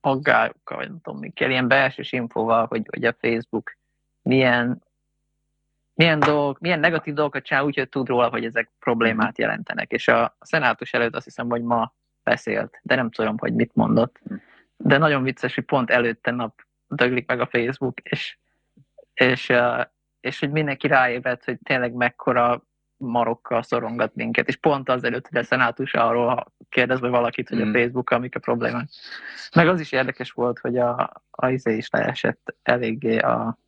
[0.00, 3.76] aggályokkal, vagy nem tudom, mikkel, ilyen belsős infóval, hogy, hogy a Facebook
[4.22, 4.82] milyen,
[5.96, 9.40] milyen dolgok, milyen negatív dolgokat csinál, úgyhogy tud róla, hogy ezek problémát mhm.
[9.42, 9.92] jelentenek.
[9.92, 14.16] És a, szenátus előtt azt hiszem, hogy ma beszélt, de nem tudom, hogy mit mondott.
[14.22, 14.34] Mhm.
[14.76, 18.38] De nagyon vicces, hogy pont előtte nap döglik meg a Facebook, és,
[19.14, 19.52] és,
[20.20, 22.62] és hogy mindenki ráébred, hogy tényleg mekkora
[22.96, 27.70] marokkal szorongat minket, és pont azelőtt, hogy a szenátus arról kérdez vagy valakit, hogy a
[27.72, 28.88] Facebook amik a problémák.
[29.54, 33.58] Meg az is érdekes volt, hogy a, a izé is leesett eléggé a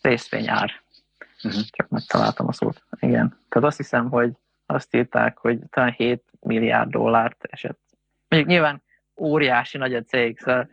[0.00, 0.83] részvényár.
[1.48, 1.60] Mm-hmm.
[1.70, 2.84] Csak megtaláltam a szót.
[3.00, 3.38] Igen.
[3.48, 4.32] Tehát azt hiszem, hogy
[4.66, 7.80] azt írták, hogy talán 7 milliárd dollárt esett.
[8.28, 8.82] Mondjuk nyilván
[9.16, 10.68] óriási nagy a cég, szóval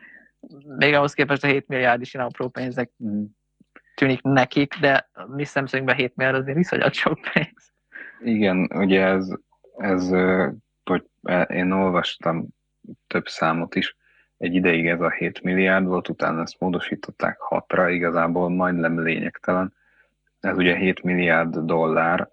[0.78, 3.24] még ahhoz képest a 7 milliárd is ilyen apró pénznek mm.
[3.96, 7.74] tűnik nekik, de mi szemszögünkben 7 milliárd azért iszonyat sok pénz.
[8.24, 9.28] Igen, ugye ez,
[9.78, 10.10] ez
[10.84, 11.10] hogy
[11.48, 12.48] én olvastam
[13.08, 13.96] több számot is,
[14.38, 19.74] egy ideig ez a 7 milliárd volt, utána ezt módosították 6-ra, igazából majdnem lényegtelen.
[20.42, 22.30] Ez ugye 7 milliárd dollár,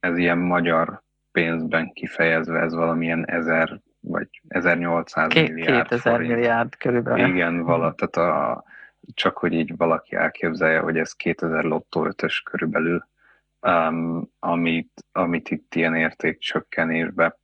[0.00, 1.02] ez ilyen magyar
[1.32, 6.32] pénzben kifejezve, ez valamilyen ezer vagy 1800 Két, milliárd 2000 forint.
[6.32, 7.26] milliárd körülbelül.
[7.26, 8.64] Igen, vala, tehát a,
[9.14, 13.08] csak hogy így valaki elképzelje, hogy ez 2000 lottó ötös körülbelül,
[13.60, 17.38] um, amit, amit itt ilyen értékcsökkenésbe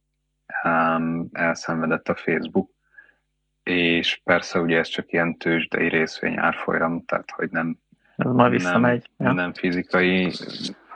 [0.65, 2.71] um, elszenvedett a Facebook,
[3.62, 7.79] és persze ugye ez csak ilyen tőzsdei részvény árfolyam, tehát hogy nem,
[8.16, 9.11] ez majd visszamegy.
[9.16, 9.35] Nem, ja.
[9.35, 10.33] nem fizikai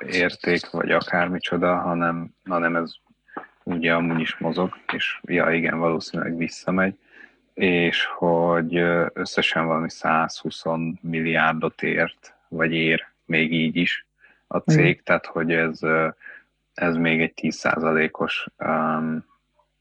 [0.06, 2.92] érték, vagy akármicsoda, hanem, hanem ez
[3.62, 6.98] ugye amúgy is mozog, és ja igen, valószínűleg visszamegy,
[7.54, 8.76] és hogy
[9.12, 10.62] összesen valami 120
[11.00, 14.06] milliárdot ért, vagy ér még így is
[14.46, 15.02] a cég, mm.
[15.04, 15.80] tehát hogy ez,
[16.74, 19.24] ez még egy 10%-os um,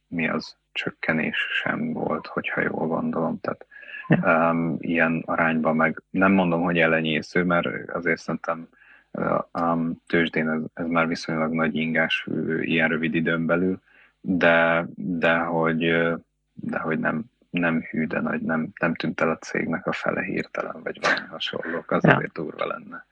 [0.08, 3.65] mi az csökkenés sem volt, hogyha jól gondolom, tehát
[4.10, 8.67] um, ilyen arányban meg nem mondom, hogy elenyésző, mert azért szerintem
[9.52, 9.76] a
[10.08, 12.28] tőzsdén ez, ez már viszonylag nagy ingás
[12.62, 13.80] ilyen rövid időn belül,
[14.22, 15.80] de, de hogy,
[16.54, 20.22] de hogy nem, nem hű, de nagy, nem, nem tűnt el a cégnek a fele
[20.22, 22.15] hirtelen, vagy valami hasonlók, az ja.
[22.15, 23.06] azért durva lenne.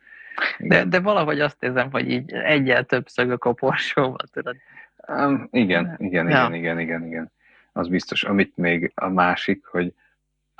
[0.59, 4.55] De, de valahogy azt érzem, hogy így egyel több szög a koporsóban, tudod.
[5.07, 6.37] Um, igen, igen, ja.
[6.37, 7.31] igen, igen, igen, igen.
[7.71, 8.23] Az biztos.
[8.23, 9.93] Amit még a másik, hogy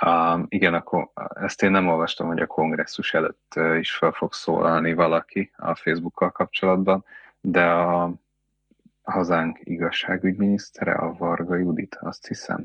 [0.06, 4.94] Um, igen, a, ezt én nem olvastam, hogy a kongresszus előtt is fel fog szólalni
[4.94, 7.04] valaki a Facebookkal kapcsolatban,
[7.40, 8.12] de a
[9.02, 12.64] hazánk igazságügyminisztere, a Varga Judit, azt hiszem.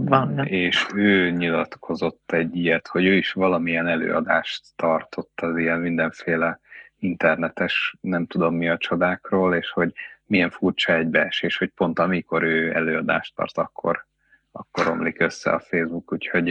[0.00, 6.60] Van, és ő nyilatkozott egy ilyet, hogy ő is valamilyen előadást tartott az ilyen mindenféle
[6.98, 9.92] internetes, nem tudom mi a csodákról, és hogy
[10.26, 14.06] milyen furcsa egybeesés, hogy pont amikor ő előadást tart, akkor
[14.56, 16.48] akkor omlik össze a Facebook, úgyhogy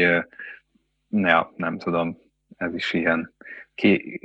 [1.09, 2.17] ja, nem tudom,
[2.57, 3.33] ez is ilyen,
[3.75, 4.19] ki,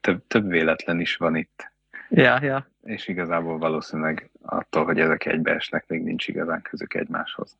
[0.00, 1.72] több, több véletlen is van itt.
[2.08, 2.68] Ja, ja.
[2.82, 7.56] És igazából valószínűleg attól, hogy ezek egybeesnek, még nincs igazán közük egymáshoz.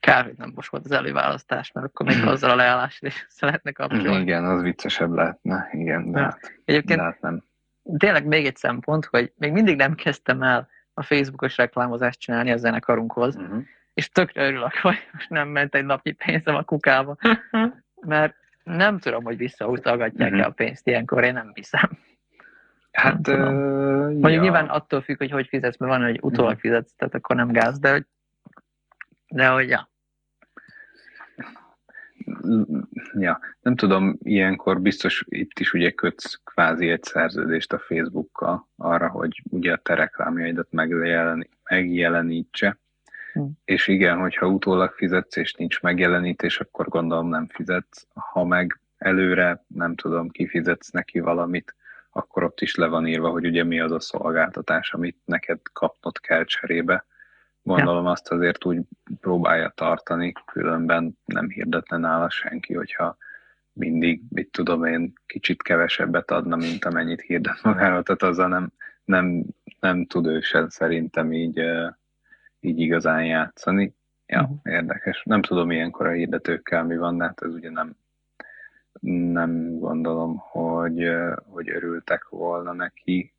[0.00, 3.72] Kár, hogy nem most volt az előválasztás, mert akkor még azzal a leállást is szeretne
[3.72, 4.20] kapcsolni.
[4.20, 6.24] Igen, az viccesebb lehetne, igen, de, ja.
[6.24, 7.44] hát, Egyébként de hát nem.
[7.96, 12.56] Tényleg még egy szempont, hogy még mindig nem kezdtem el a Facebookos reklámozást csinálni a
[12.56, 13.62] zenekarunkhoz, uh-huh
[13.98, 17.16] és tökre örülök, hogy most nem ment egy napnyi pénzem a kukába,
[18.14, 18.34] mert
[18.64, 20.50] nem tudom, hogy visszautalgatják-e uh-huh.
[20.50, 21.90] a pénzt ilyenkor, én nem hiszem.
[22.92, 24.40] Hát, uh, Mondjuk ja.
[24.40, 26.60] nyilván attól függ, hogy hogy fizetsz, mert van, hogy utólag uh-huh.
[26.60, 28.06] fizetsz, tehát akkor nem gáz, de hogy,
[29.28, 29.90] de hogy ja.
[33.12, 39.08] Ja, nem tudom, ilyenkor biztos itt is ugye kötsz kvázi egy szerződést a Facebookkal arra,
[39.08, 40.68] hogy ugye a te reklámjaidat
[41.62, 42.78] megjelenítse,
[43.38, 43.44] Hm.
[43.64, 48.06] És igen, hogyha utólag fizetsz, és nincs megjelenítés, akkor gondolom nem fizetsz.
[48.14, 51.74] Ha meg előre, nem tudom, kifizetsz neki valamit,
[52.10, 56.20] akkor ott is le van írva, hogy ugye mi az a szolgáltatás, amit neked kapnod
[56.20, 57.04] kell cserébe.
[57.62, 58.10] Gondolom ja.
[58.10, 58.80] azt azért úgy
[59.20, 63.16] próbálja tartani, különben nem hirdetne nála senki, hogyha
[63.72, 68.72] mindig, mit tudom én, kicsit kevesebbet adna, mint amennyit hirdet magáról, tehát azzal nem,
[69.04, 69.44] nem,
[69.80, 71.62] nem tud ő sem szerintem így,
[72.60, 73.94] így igazán játszani.
[74.26, 74.58] Ja, uh-huh.
[74.64, 75.22] érdekes.
[75.24, 77.96] Nem tudom ilyenkor a hirdetőkkel mi van, de hát ez ugye nem,
[79.32, 81.10] nem gondolom, hogy,
[81.46, 83.32] hogy örültek volna neki.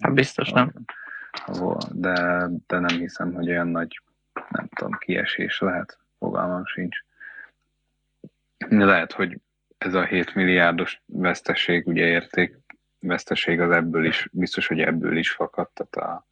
[0.00, 0.72] Hát biztos nem.
[1.92, 4.00] De, de nem hiszem, hogy olyan nagy,
[4.50, 6.96] nem tudom, kiesés lehet, fogalmam sincs.
[8.68, 9.40] Lehet, hogy
[9.78, 12.58] ez a 7 milliárdos veszteség, ugye érték
[13.00, 16.26] veszteség az ebből is, biztos, hogy ebből is fakadt, tehát a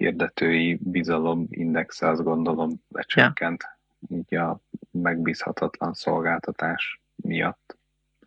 [0.00, 3.62] hirdetői bizalom indexe azt gondolom lecsökkent,
[4.08, 4.16] ja.
[4.16, 4.60] így a
[4.90, 7.76] megbízhatatlan szolgáltatás miatt.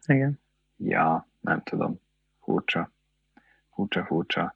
[0.05, 0.39] Igen.
[0.77, 1.99] Ja, nem tudom.
[2.41, 2.91] Furcsa.
[3.73, 4.55] Furcsa, furcsa.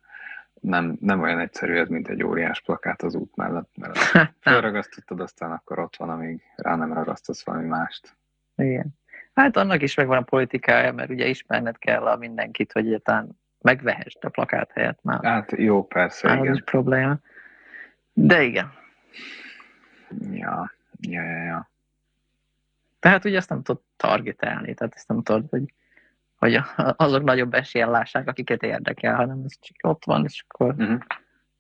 [0.62, 3.98] Nem, nem olyan egyszerű ez, mint egy óriás plakát az út mellett, mert
[4.40, 8.18] felragasztottad, aztán akkor ott van, amíg rá nem ragasztasz valami mást.
[8.56, 8.98] Igen.
[9.34, 14.24] Hát annak is megvan a politikája, mert ugye ismerned kell a mindenkit, hogy egyáltalán megvehest
[14.24, 15.24] a plakát helyett már.
[15.24, 16.54] Hát jó, persze, már igen.
[16.54, 17.18] Is probléma.
[18.14, 18.72] De igen.
[20.32, 21.70] Ja, ja, ja, ja.
[23.00, 25.74] Tehát ugye ezt nem tudod targetálni, tehát ezt nem tudod, hogy,
[26.36, 31.00] hogy azok nagyobb esélyen lássák, akiket érdekel, hanem ez csak ott van, és akkor uh-huh.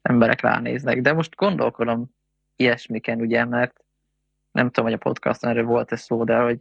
[0.01, 1.01] emberek ránéznek.
[1.01, 2.15] De most gondolkodom
[2.55, 3.83] ilyesmiken, ugye, mert
[4.51, 6.60] nem tudom, hogy a podcaston erről volt-e szó, de hogy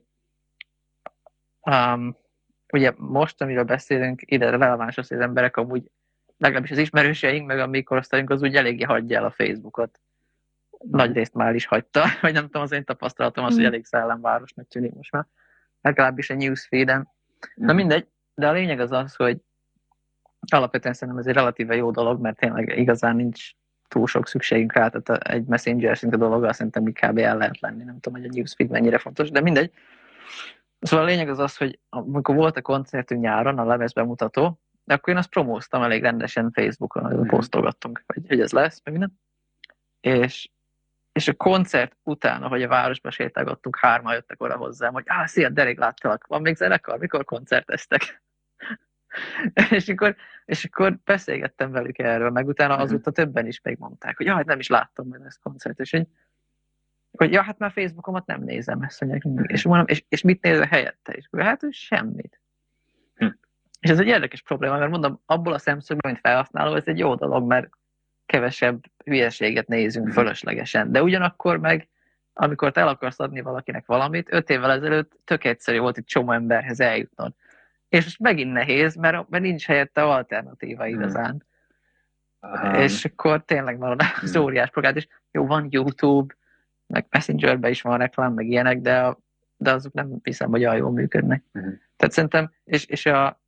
[1.63, 2.17] um,
[2.73, 5.91] ugye most, amiről beszélünk, ide releváns az, hogy az emberek amúgy,
[6.39, 10.01] legalábbis az ismerőseink, meg a mi korosztályunk az úgy eléggé hagyja el a Facebookot
[10.79, 13.67] nagy részt már is hagyta, vagy nem tudom, az én tapasztalatom az, hogy mm.
[13.67, 15.27] elég szellemvárosnak tűnik most már,
[15.81, 17.09] legalábbis a newsfeed-en.
[17.55, 17.77] Na mm.
[17.77, 19.41] mindegy, de a lényeg az az, hogy
[20.53, 23.51] alapvetően szerintem ez egy relatíve jó dolog, mert tényleg igazán nincs
[23.89, 27.19] túl sok szükségünk rá, tehát egy messenger szintű dologgal szerintem kb.
[27.19, 29.73] el lehet lenni, nem tudom, hogy a newsfeed mennyire fontos, de mindegy.
[30.79, 34.95] Szóval a lényeg az az, hogy amikor volt a koncertünk nyáron, a lemez bemutató, de
[34.95, 37.27] akkor én azt promóztam elég rendesen Facebookon, mm.
[37.27, 39.21] posztolgattunk, hogy, hogy ez lesz, meg minden.
[40.01, 40.49] És
[41.17, 45.49] és a koncert után, ahogy a városba sétálgattunk, hárman jöttek oda hozzám, hogy á, szia,
[45.49, 48.23] Derek, láttalak, van még zenekar, mikor koncerteztek?
[49.71, 52.83] és, akkor, és akkor beszélgettem velük erről, meg utána mhm.
[52.83, 56.07] azóta többen is megmondták, hogy jaj, nem is láttam meg ezt koncert, és hogy,
[57.19, 60.67] hogy ja, hát már Facebookomat nem nézem, ezt mondják, és, mondom, és, és mit nézel
[60.67, 61.13] helyette?
[61.13, 62.41] És hát, hogy semmit.
[63.15, 63.27] Hm.
[63.81, 67.15] És ez egy érdekes probléma, mert mondom, abból a szemszögből, mint felhasználó, ez egy jó
[67.15, 67.69] dolog, mert
[68.27, 70.93] kevesebb hülyeséget nézünk fölöslegesen.
[70.93, 71.89] De ugyanakkor meg,
[72.33, 76.33] amikor te el akarsz adni valakinek valamit, öt évvel ezelőtt tök egyszerű volt egy csomó
[76.33, 77.33] emberhez eljutnod.
[77.89, 80.95] És most megint nehéz, mert, mert nincs helyette alternatíva hmm.
[80.95, 81.47] igazán.
[82.41, 84.43] Um, és akkor tényleg van az hmm.
[84.43, 86.35] óriás program, és jó, van YouTube,
[86.87, 89.19] meg Messengerben is van reklám, meg ilyenek, de, a,
[89.57, 91.43] de azok nem hiszem, hogy olyan jól működnek.
[91.53, 91.73] Uh-huh.
[91.97, 93.41] Tehát szerintem, és, és a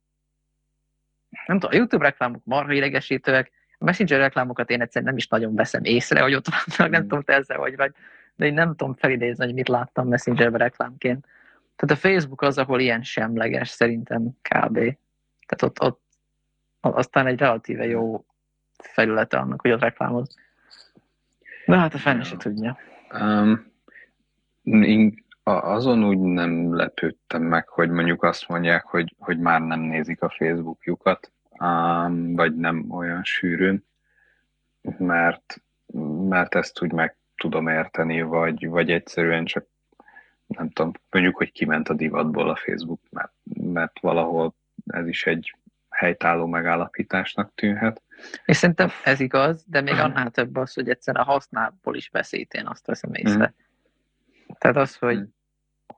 [1.47, 5.55] nem tudom, a YouTube reklámok marha idegesítőek, a Messenger reklámokat én egyszerűen nem is nagyon
[5.55, 7.09] veszem észre, hogy ott vannak, nem mm.
[7.09, 7.95] tudom, te ezzel vagy vagy,
[8.37, 11.27] de én nem tudom felidézni, hogy mit láttam Messengerben reklámként.
[11.77, 14.75] Tehát a Facebook az, ahol ilyen semleges szerintem kb.
[15.47, 16.01] Tehát ott, ott
[16.81, 18.25] aztán egy relatíve jó
[18.83, 20.37] felülete annak, hogy ott reklámoz.
[21.67, 22.79] De hát a fene se tudja.
[23.13, 23.73] Um,
[24.85, 30.23] én azon úgy nem lepődtem meg, hogy mondjuk azt mondják, hogy, hogy már nem nézik
[30.23, 33.85] a Facebookjukat, um, vagy nem olyan sűrűn,
[34.99, 35.63] mert,
[36.29, 39.67] mert ezt úgy meg tudom érteni, vagy, vagy egyszerűen csak
[40.47, 44.55] nem tudom, mondjuk, hogy kiment a divatból a Facebook, mert, mert valahol
[44.87, 45.55] ez is egy
[45.91, 48.03] helytálló megállapításnak tűnhet.
[48.45, 52.55] És szerintem ez igaz, de még annál több az, hogy egyszerűen a használból is veszít,
[52.55, 53.55] én azt veszem észre.
[53.55, 54.55] Mm.
[54.59, 55.37] Tehát az, hogy, mm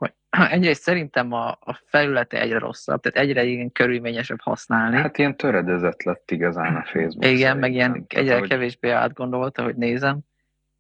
[0.00, 0.12] hogy
[0.50, 4.96] egyrészt szerintem a, a felülete egyre rosszabb, tehát egyre igen körülményesebb használni.
[4.96, 7.24] Hát ilyen töredezett lett igazán a Facebook.
[7.24, 7.58] Igen, szerintem.
[7.58, 8.48] meg ilyen egyre hogy...
[8.48, 10.18] kevésbé átgondolta, hogy nézem.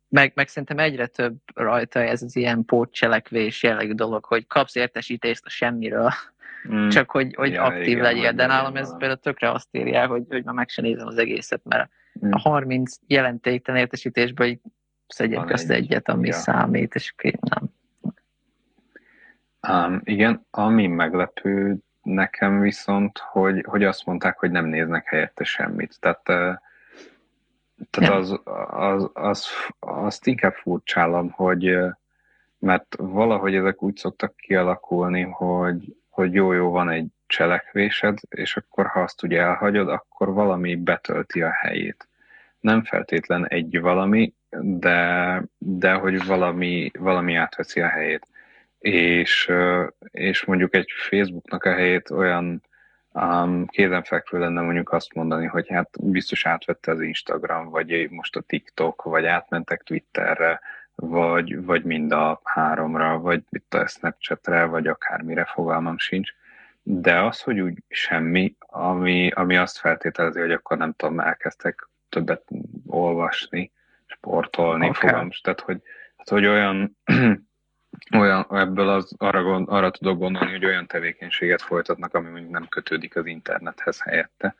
[0.08, 5.46] Meg, meg szerintem egyre több rajta ez az ilyen pótcselekvés jellegű dolog, hogy kapsz értesítést
[5.46, 6.10] a semmiről,
[6.68, 6.88] mm.
[6.88, 8.32] csak hogy, hogy ja, aktív igen, legyél.
[8.32, 11.60] De nálam ez például tökre azt írja, hogy, hogy már meg sem nézem az egészet,
[11.64, 11.90] mert
[12.26, 12.30] mm.
[12.30, 14.58] a 30 jelentéktelen értesítésből
[15.06, 16.32] szedjek közt egyet, ami ja.
[16.32, 17.78] számít, és nem.
[19.68, 25.96] Um, igen, ami meglepő nekem viszont, hogy, hogy azt mondták, hogy nem néznek helyette semmit.
[26.00, 26.22] Tehát,
[27.90, 29.46] tehát az, az, az,
[29.78, 31.76] azt inkább furcsálom, hogy
[32.58, 39.00] mert valahogy ezek úgy szoktak kialakulni, hogy, hogy jó-jó van egy cselekvésed, és akkor ha
[39.00, 42.08] azt ugye elhagyod, akkor valami betölti a helyét.
[42.60, 48.26] Nem feltétlen egy valami, de, de hogy valami, valami átveszi a helyét.
[48.78, 49.52] És,
[50.10, 52.62] és mondjuk egy Facebooknak a helyét olyan
[53.12, 58.40] um, kézenfekvő lenne mondjuk azt mondani, hogy hát biztos átvette az Instagram, vagy most a
[58.40, 60.60] TikTok, vagy átmentek Twitterre,
[61.00, 66.30] vagy, vagy mind a háromra, vagy itt a Snapchatre, vagy akármire fogalmam sincs.
[66.82, 72.44] De az, hogy úgy semmi, ami, ami azt feltételezi, hogy akkor nem tudom, elkezdtek többet
[72.86, 73.72] olvasni,
[74.06, 75.00] sportolni, okay.
[75.00, 76.96] fogalmam, tehát hogy, tehát, hogy olyan,
[78.20, 82.68] olyan, ebből az, arra, gond, arra tudok gondolni, hogy olyan tevékenységet folytatnak, ami mondjuk nem
[82.68, 84.54] kötődik az internethez helyette,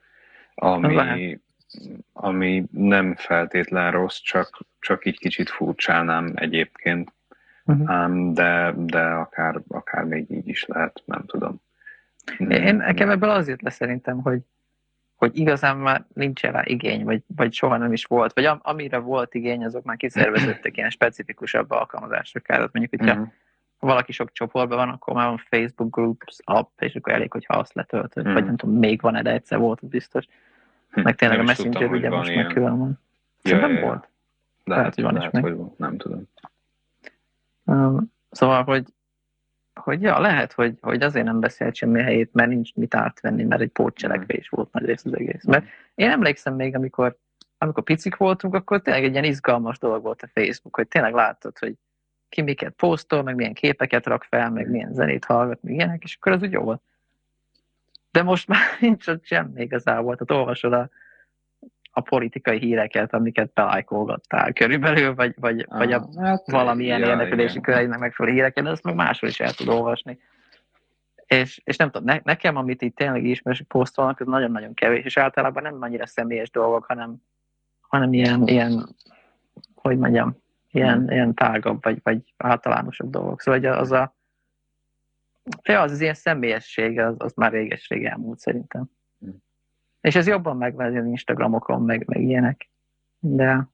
[0.55, 1.41] ami,
[2.13, 7.13] ami nem feltétlen rossz, csak, csak így kicsit furcsálnám egyébként,
[7.65, 8.33] uh-huh.
[8.33, 11.61] de, de akár, akár még így is lehet, nem tudom.
[12.39, 14.41] Én nekem ebből az jött le szerintem, hogy,
[15.15, 18.99] hogy igazán már nincs rá igény, vagy, vagy soha nem is volt, vagy am, amire
[18.99, 22.55] volt igény, azok már kiszerveződtek ilyen specifikusabb alkalmazásokra.
[22.55, 23.33] Tehát mondjuk, hogyha uh-huh.
[23.79, 27.55] ha valaki sok csoportban van, akkor már van Facebook Groups app, és akkor elég, hogyha
[27.55, 28.33] azt letöltöd, uh-huh.
[28.33, 30.25] vagy nem tudom, még van-e, de egyszer volt, biztos.
[30.25, 30.33] Hm.
[30.95, 33.01] Meg tényleg nem a Messenger ugye most meg külön van.
[33.43, 33.81] Ja, ja.
[33.81, 34.09] volt.
[34.65, 35.75] Lehet, lehet, hogy van lehet, is hogy van.
[35.77, 36.29] nem tudom.
[37.65, 38.85] Um, szóval, hogy,
[39.75, 43.61] hogy ja, lehet, hogy, hogy azért nem beszélt semmi helyét, mert nincs mit átvenni, mert
[43.61, 44.57] egy pótcselekvés mm.
[44.57, 45.45] volt nagy rész az egész.
[45.45, 47.17] Mert én emlékszem még, amikor,
[47.59, 51.59] amikor picik voltunk, akkor tényleg egy ilyen izgalmas dolog volt a Facebook, hogy tényleg láttad,
[51.59, 51.75] hogy
[52.29, 56.17] ki miket posztol, meg milyen képeket rak fel, meg milyen zenét hallgat, meg ilyenek, és
[56.17, 56.83] akkor az úgy jó volt.
[58.11, 60.89] De most már nincs ott semmi igazából, tehát olvasod a,
[61.91, 67.61] a politikai híreket, amiket belájkolgattál körülbelül, vagy, vagy, ah, vagy a hát, valamilyen ja, érdeklődési
[67.61, 70.19] köreinek megfelelő híreket, de ezt meg máshol is el tud olvasni.
[71.27, 75.17] És, és nem tudom, ne, nekem, amit itt tényleg ismerősök posztolnak, az nagyon-nagyon kevés, és
[75.17, 77.17] általában nem annyira személyes dolgok, hanem,
[77.81, 78.95] hanem ilyen, ilyen
[79.75, 80.37] hogy mondjam,
[80.71, 81.11] ilyen, hmm.
[81.11, 83.41] ilyen tágabb, vagy, vagy általánosabb dolgok.
[83.41, 84.15] Szóval az a,
[85.63, 88.91] ja, az, az ilyen személyesség, az, az már réges-rég elmúlt szerintem.
[90.01, 92.71] És ez jobban megvan az Instagramokon, meg, meg ilyenek.
[93.19, 93.69] De,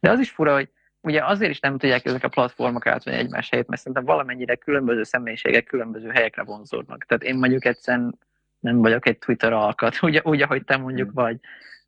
[0.00, 3.50] de az is fura, hogy ugye azért is nem tudják ezek a platformok átvenni egymás
[3.50, 7.04] helyét, mert szerintem valamennyire különböző személyiségek különböző helyekre vonzódnak.
[7.04, 8.18] Tehát én mondjuk egyszerűen
[8.58, 11.14] nem vagyok egy Twitter alkat, ugye, úgy, ahogy te mondjuk mm.
[11.14, 11.40] vagy.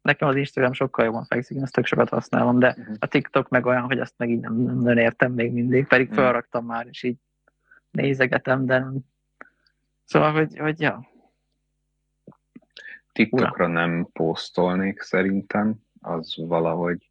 [0.02, 2.92] Nekem az Instagram sokkal jobban fekszik, én ezt tök sokat használom, de mm.
[2.98, 6.08] a TikTok meg olyan, hogy azt meg így nem, nem, nem értem még mindig, pedig
[6.10, 6.14] mm.
[6.14, 7.16] felraktam már, és így
[7.90, 8.98] nézegetem, de nem.
[10.10, 11.08] Szóval, hogy, hogy ja,
[13.12, 13.66] TikTokra Ura.
[13.66, 17.10] nem posztolnék szerintem, az valahogy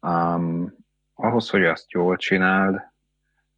[0.00, 0.74] um,
[1.14, 2.80] ahhoz, hogy azt jól csináld,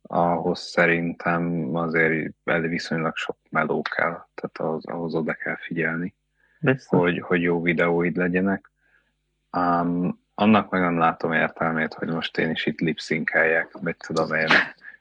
[0.02, 6.14] ahhoz szerintem azért viszonylag sok meló kell, tehát ahhoz, ahhoz oda kell figyelni,
[6.86, 8.70] hogy, hogy jó videóid legyenek.
[9.56, 14.48] Um, annak meg nem látom értelmét, hogy most én is itt lipszinkeljek, mit tudom én,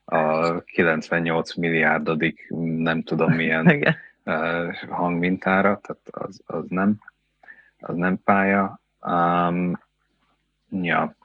[0.05, 3.95] a 98 milliárdodik, nem tudom milyen
[4.89, 6.99] hangmintára, tehát az, az nem,
[7.79, 8.79] az nem pálya.
[9.01, 9.79] Um,
[10.69, 11.15] ja.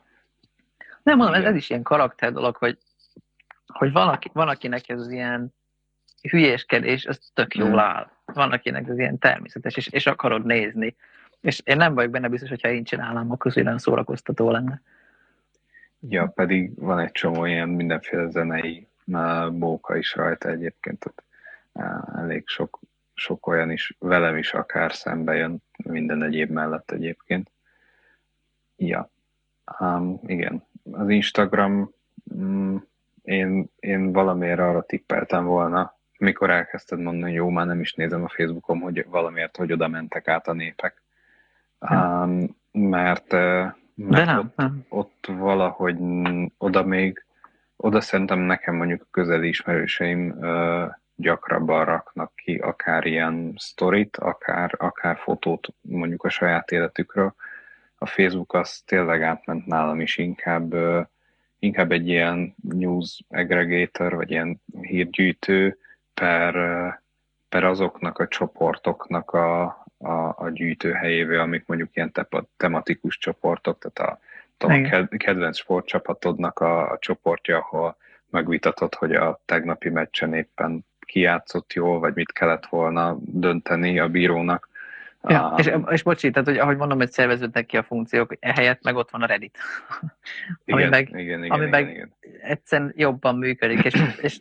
[1.03, 2.79] Nem mondom, ez, ez is ilyen karakter dolog, hogy,
[3.67, 5.55] hogy van, aki, van akinek ez ilyen
[6.31, 7.79] hülyéskedés, az tök jól mm.
[7.79, 8.11] áll.
[8.25, 10.97] Van akinek ez ilyen természetes, és, és akarod nézni.
[11.41, 14.83] És én nem vagyok benne biztos, hogyha én csinálnám, akkor olyan szórakoztató lenne.
[16.01, 18.87] Ja, pedig van egy csomó ilyen mindenféle zenei
[19.51, 21.23] bóka is rajta egyébként, tehát
[22.17, 22.81] elég sok,
[23.15, 27.51] sok olyan is, velem is akár szembe jön, minden egyéb mellett egyébként.
[28.77, 29.11] Ja,
[29.81, 30.67] um, igen.
[30.93, 31.91] Az Instagram,
[32.25, 32.87] um,
[33.23, 38.25] én, én valamiért arra tippeltem volna, mikor elkezdted mondani, hogy jó, már nem is nézem
[38.25, 41.03] a Facebookom, hogy valamiért, hogy oda mentek át a népek.
[41.79, 43.33] Um, mert,
[43.99, 44.85] mert De nem, ott, nem.
[44.89, 45.97] ott valahogy
[46.59, 47.25] oda még,
[47.77, 54.75] oda szerintem nekem mondjuk a közeli ismerőseim uh, gyakrabban raknak ki akár ilyen sztorit, akár,
[54.79, 57.35] akár fotót mondjuk a saját életükről.
[57.99, 60.75] A Facebook az tényleg átment nálam is inkább,
[61.59, 65.79] inkább egy ilyen news aggregator, vagy ilyen hírgyűjtő
[66.15, 66.55] per,
[67.49, 72.13] per azoknak a csoportoknak a, a, a gyűjtőhelyévé, amik mondjuk ilyen
[72.57, 74.21] tematikus csoportok, tehát
[74.59, 77.97] a, a kedvenc sportcsapatodnak a, a csoportja, ahol
[78.31, 84.69] megvitatod, hogy a tegnapi meccsen éppen kijátszott jól, vagy mit kellett volna dönteni a bírónak.
[85.23, 88.97] Ja, és, és bocsi, tehát hogy ahogy mondom, hogy szerveződnek ki a funkciók, ehelyett meg
[88.97, 89.59] ott van a Reddit.
[90.65, 92.13] Igen, ami meg, igen, igen, ami igen, meg igen.
[92.43, 94.39] egyszerűen jobban működik, és, és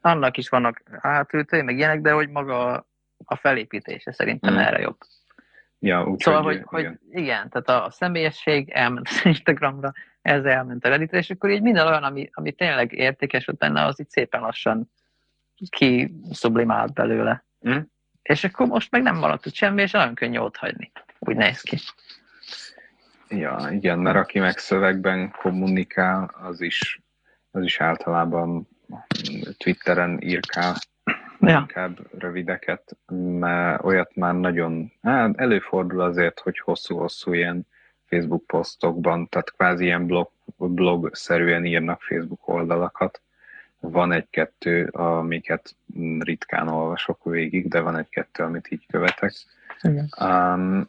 [0.00, 2.86] annak is vannak hátültői, meg ilyenek, de hogy maga
[3.30, 4.58] a felépítése szerintem mm.
[4.58, 4.96] erre jobb.
[5.78, 7.00] Ja, úgy, szóval, hogy, hogy, igen.
[7.10, 11.62] hogy igen, tehát a személyesség elment az Instagramra, ez elment a Redditre, és akkor így
[11.62, 14.90] minden olyan, ami, ami tényleg értékes volt benne, az így szépen lassan
[15.68, 17.44] ki sublimált belőle.
[17.68, 17.78] Mm.
[18.22, 20.92] És akkor most meg nem maradt ott semmi, és nagyon könnyű ott hagyni.
[21.18, 21.78] Úgy néz ki.
[23.28, 27.00] Ja, igen, mert aki meg szövegben kommunikál, az is,
[27.50, 28.68] az is általában
[29.56, 30.74] Twitteren írkál
[31.40, 31.58] ja.
[31.58, 32.96] inkább rövideket,
[33.38, 37.66] mert olyat már nagyon, hát előfordul azért, hogy hosszú-hosszú ilyen
[38.06, 43.22] Facebook posztokban, tehát kvázi ilyen blog, blog-szerűen írnak Facebook oldalakat.
[43.80, 45.76] Van egy-kettő, amiket
[46.18, 49.32] ritkán olvasok végig, de van egy-kettő, amit így követek.
[49.80, 50.08] Igen.
[50.20, 50.88] Um,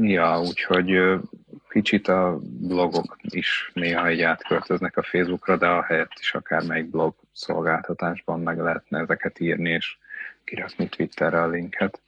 [0.00, 1.20] ja, úgyhogy
[1.68, 6.90] kicsit a blogok is néha egy átköltöznek a Facebookra, de a helyett is akár melyik
[6.90, 9.96] blog szolgáltatásban meg lehetne ezeket írni, és
[10.44, 12.00] kirakni Twitterre a linket.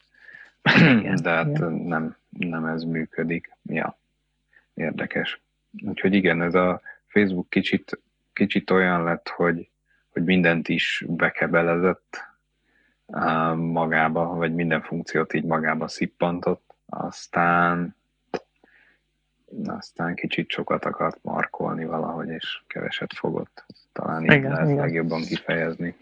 [0.76, 3.50] Igen, de hát nem, nem ez működik.
[3.62, 3.98] Ja,
[4.74, 5.40] érdekes.
[5.86, 8.00] Úgyhogy igen, ez a Facebook kicsit,
[8.32, 9.68] kicsit olyan lett, hogy,
[10.12, 12.30] hogy mindent is bekebelezett
[13.56, 17.96] magába, vagy minden funkciót így magába szippantott, aztán
[19.66, 23.64] aztán kicsit sokat akart markolni valahogy, és keveset fogott.
[23.92, 24.80] Talán így igen, lehet igen.
[24.80, 25.96] legjobban kifejezni.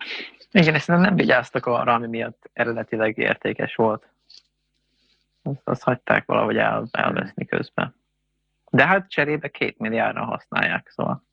[0.53, 4.09] Igen, és nem vigyáztak arra, ami miatt eredetileg értékes volt.
[5.43, 7.95] Azt, azt hagyták valahogy el, elveszni közben.
[8.71, 11.25] De hát cserébe két milliárdra használják, szóval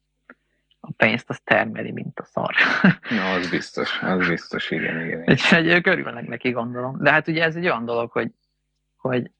[0.79, 2.55] a pénzt az termeli, mint a szar.
[3.09, 5.21] Na, az biztos, az biztos, igen, igen.
[5.21, 5.23] igen.
[5.29, 6.97] Úgyhogy ők örülnek neki, gondolom.
[6.99, 8.31] De hát ugye ez egy olyan dolog, hogy,
[8.95, 9.31] hogy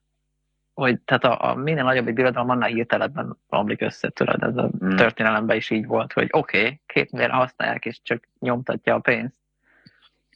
[0.77, 4.69] hogy tehát a, a minél nagyobb egy birodalom, annál hirtelenben romlik össze, tudod, ez a
[4.85, 4.95] mm.
[4.95, 9.35] történelemben is így volt, hogy oké, okay, két milliárd használják, és csak nyomtatja a pénzt.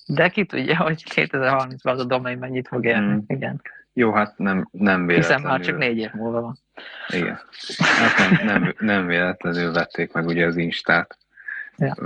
[0.07, 3.19] De ki tudja, hogy 2030-ban az a domain mennyit fog érni, mm.
[3.27, 3.61] igen.
[3.93, 5.15] Jó, hát nem, nem véletlenül.
[5.15, 6.57] Hiszen már csak négy év múlva van.
[7.07, 7.39] Igen.
[7.77, 11.17] Hát nem, nem, nem véletlenül vették meg ugye az Instát.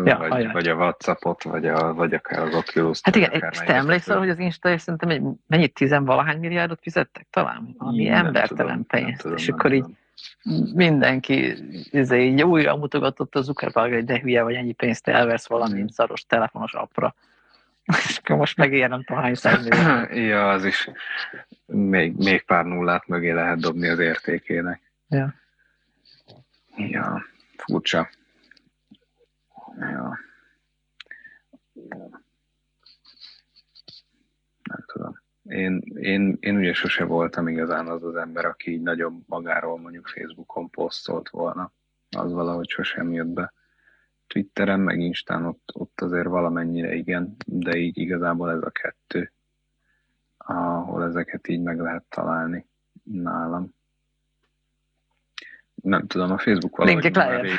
[0.06, 3.74] Ja, vagy, vagy a Whatsappot, vagy, a, vagy akár az oculus Hát igen, és te
[3.74, 7.76] emlékszel, hogy az Insta szerintem egy, mennyit tizenvalahány milliárdot fizettek talán?
[7.78, 9.28] Ami embertelen pénzt.
[9.36, 9.86] és akkor így
[10.74, 11.54] mindenki
[11.92, 15.86] izé, így újra mutogatott a Zuckerberg, hogy de hülye vagy ennyi pénzt elvesz valami mm.
[15.86, 17.16] szaros telefonos appra.
[18.08, 19.36] És akkor most megér nem tudom hány
[20.30, 20.90] Ja, az is
[21.66, 24.82] még, még pár nullát mögé lehet dobni az értékének.
[25.10, 25.34] Ja.
[26.76, 27.26] Ja,
[27.58, 28.10] furcsa.
[29.80, 30.20] Ja.
[34.64, 35.24] Nem tudom.
[35.44, 40.08] Én, én, én ugye sose voltam igazán az az ember, aki így nagyon magáról mondjuk
[40.08, 41.72] Facebookon posztolt volna.
[42.18, 43.54] Az valahogy sosem jött be.
[44.28, 49.32] Twitteren, meg Instán ott, ott azért valamennyire igen, de így igazából ez a kettő,
[50.38, 52.68] ahol ezeket így meg lehet találni
[53.04, 53.74] nálam.
[55.86, 57.52] Nem tudom, a Facebook valahogy Linkek rég...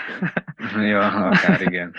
[0.91, 1.93] ja, akár igen.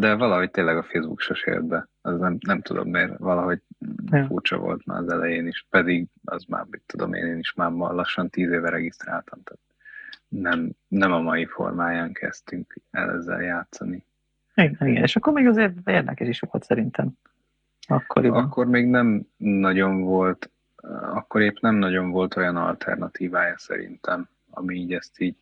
[0.00, 1.88] De valahogy tényleg a Facebook sose jött be.
[2.02, 3.60] Az nem, nem tudom miért, valahogy
[4.10, 4.26] ja.
[4.26, 7.70] furcsa volt már az elején is, pedig az már, mit tudom én, én is már
[7.70, 9.62] lassan tíz éve regisztráltam, tehát
[10.28, 14.04] nem, nem a mai formáján kezdtünk el ezzel játszani.
[14.54, 17.12] Igen, igen, és akkor még azért érdekes is volt szerintem.
[17.86, 18.44] Akkoriban.
[18.44, 20.50] Akkor még nem nagyon volt,
[21.12, 25.36] akkor épp nem nagyon volt olyan alternatívája szerintem, ami így ezt így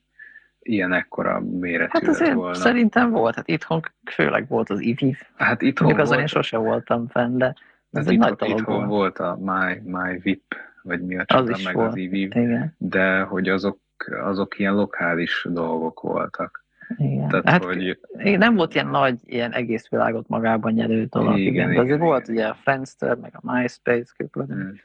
[0.62, 2.54] ilyen ekkora méretű hát azért volna.
[2.54, 5.16] szerintem volt, hát itthon főleg volt az IVIV.
[5.36, 7.54] Hát itthon Mondjuk azon én sose voltam fenn, de ez
[7.92, 9.18] hát egy itthon, nagy dolog itthon volt.
[9.18, 11.88] a My, My VIP, vagy mi a csoda, meg volt.
[11.88, 12.74] az IVIV, Igen.
[12.78, 13.78] de hogy azok,
[14.22, 16.64] azok ilyen lokális dolgok voltak.
[16.96, 17.28] Igen.
[17.28, 17.98] Tehát, hát, hogy...
[18.12, 22.06] Nem volt ilyen nagy, ilyen egész világot magában nyerő dolog, igen, igen, de azért igen,
[22.06, 22.34] volt igen.
[22.34, 24.80] ugye a Friendster, meg a MySpace, hmm.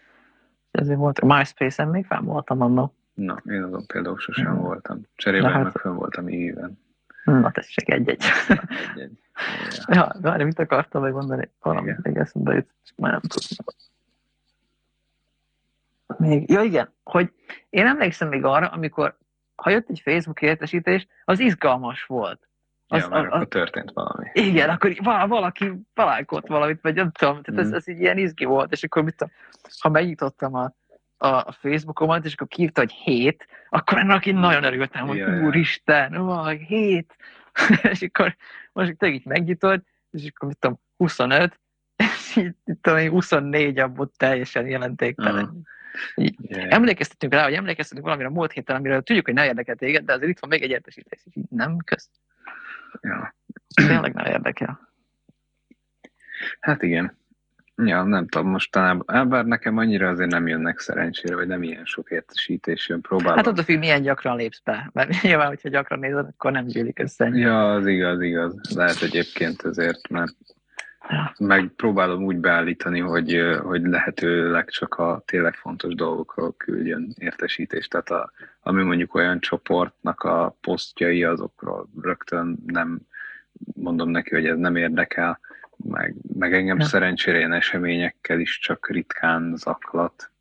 [0.71, 2.93] ezért volt, a MySpace-en még fenn voltam annak.
[3.17, 4.57] Na, én azon például sosem mm.
[4.57, 5.01] voltam.
[5.15, 5.63] Cserében hát...
[5.63, 6.79] meg fönn voltam íven.
[7.23, 8.23] Na, tessék, egy-egy.
[8.47, 9.19] egy-egy.
[9.87, 11.51] Ja, várj, mit akartam megmondani?
[11.61, 13.65] Valamit még eszembe jut, csak már nem tudom.
[16.17, 17.31] Még, ja igen, hogy
[17.69, 19.17] én emlékszem még arra, amikor
[19.55, 22.47] ha jött egy Facebook értesítés, az izgalmas volt.
[22.87, 24.29] Az, ja, mert a, akkor történt valami.
[24.33, 24.95] Igen, akkor
[25.27, 27.73] valaki találkozott valamit, vagy nem tudom, tehát ez, mm.
[27.73, 29.33] ez így ilyen izgi volt, és akkor mit tudom,
[29.79, 30.73] ha megnyitottam a,
[31.17, 35.45] a Facebookomat, és akkor kívta, hogy hét, akkor ennek én nagyon örültem, hogy yeah.
[35.45, 37.15] úristen, vaj, hét,
[37.91, 38.35] és akkor
[38.71, 41.59] most tényleg így megnyitod, és akkor mit tudom, 25,
[41.95, 45.43] és így, tudom, 24 abból teljesen jelentéktelen.
[45.43, 45.61] Uh-huh.
[46.15, 46.73] Yeah.
[46.73, 50.13] Emlékeztetünk rá, hogy emlékeztetünk valamire a múlt héten, amiről tudjuk, hogy ne érdekel téged, de
[50.13, 52.09] azért itt van még egy értesítés, és így nem kösz.
[53.01, 53.35] Ja.
[53.75, 54.89] Tényleg nem érdekel.
[56.59, 57.17] Hát igen.
[57.83, 62.11] Ja, nem tudom, mostanában, bár nekem annyira azért nem jönnek szerencsére, vagy nem ilyen sok
[62.11, 63.35] értesítés jön, próbálom.
[63.35, 66.99] Hát attól függ, milyen gyakran lépsz be, mert nyilván, hogyha gyakran nézed, akkor nem gyűlik
[66.99, 67.29] össze.
[67.33, 68.75] Ja, az igaz, igaz.
[68.75, 70.35] Lehet egyébként azért, mert
[71.09, 71.33] ja.
[71.37, 77.89] meg próbálom úgy beállítani, hogy, hogy lehetőleg csak a tényleg fontos dolgokról küldjön értesítést.
[77.89, 82.99] Tehát a, ami mondjuk olyan csoportnak a posztjai, azokról rögtön nem
[83.75, 85.39] mondom neki, hogy ez nem érdekel
[85.83, 86.85] meg, meg engem ja.
[86.85, 90.31] szerencsére ilyen eseményekkel is csak ritkán zaklat.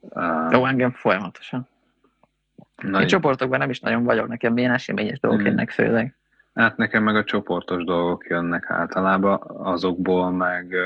[0.00, 1.68] Uh, Jó, engem folyamatosan.
[2.76, 3.00] Nagy...
[3.00, 5.48] Én csoportokban nem is nagyon vagyok, nekem ilyen eseményes dolgok hmm.
[5.48, 6.14] jönnek főleg.
[6.54, 10.76] Hát nekem meg a csoportos dolgok jönnek általában, azokból meg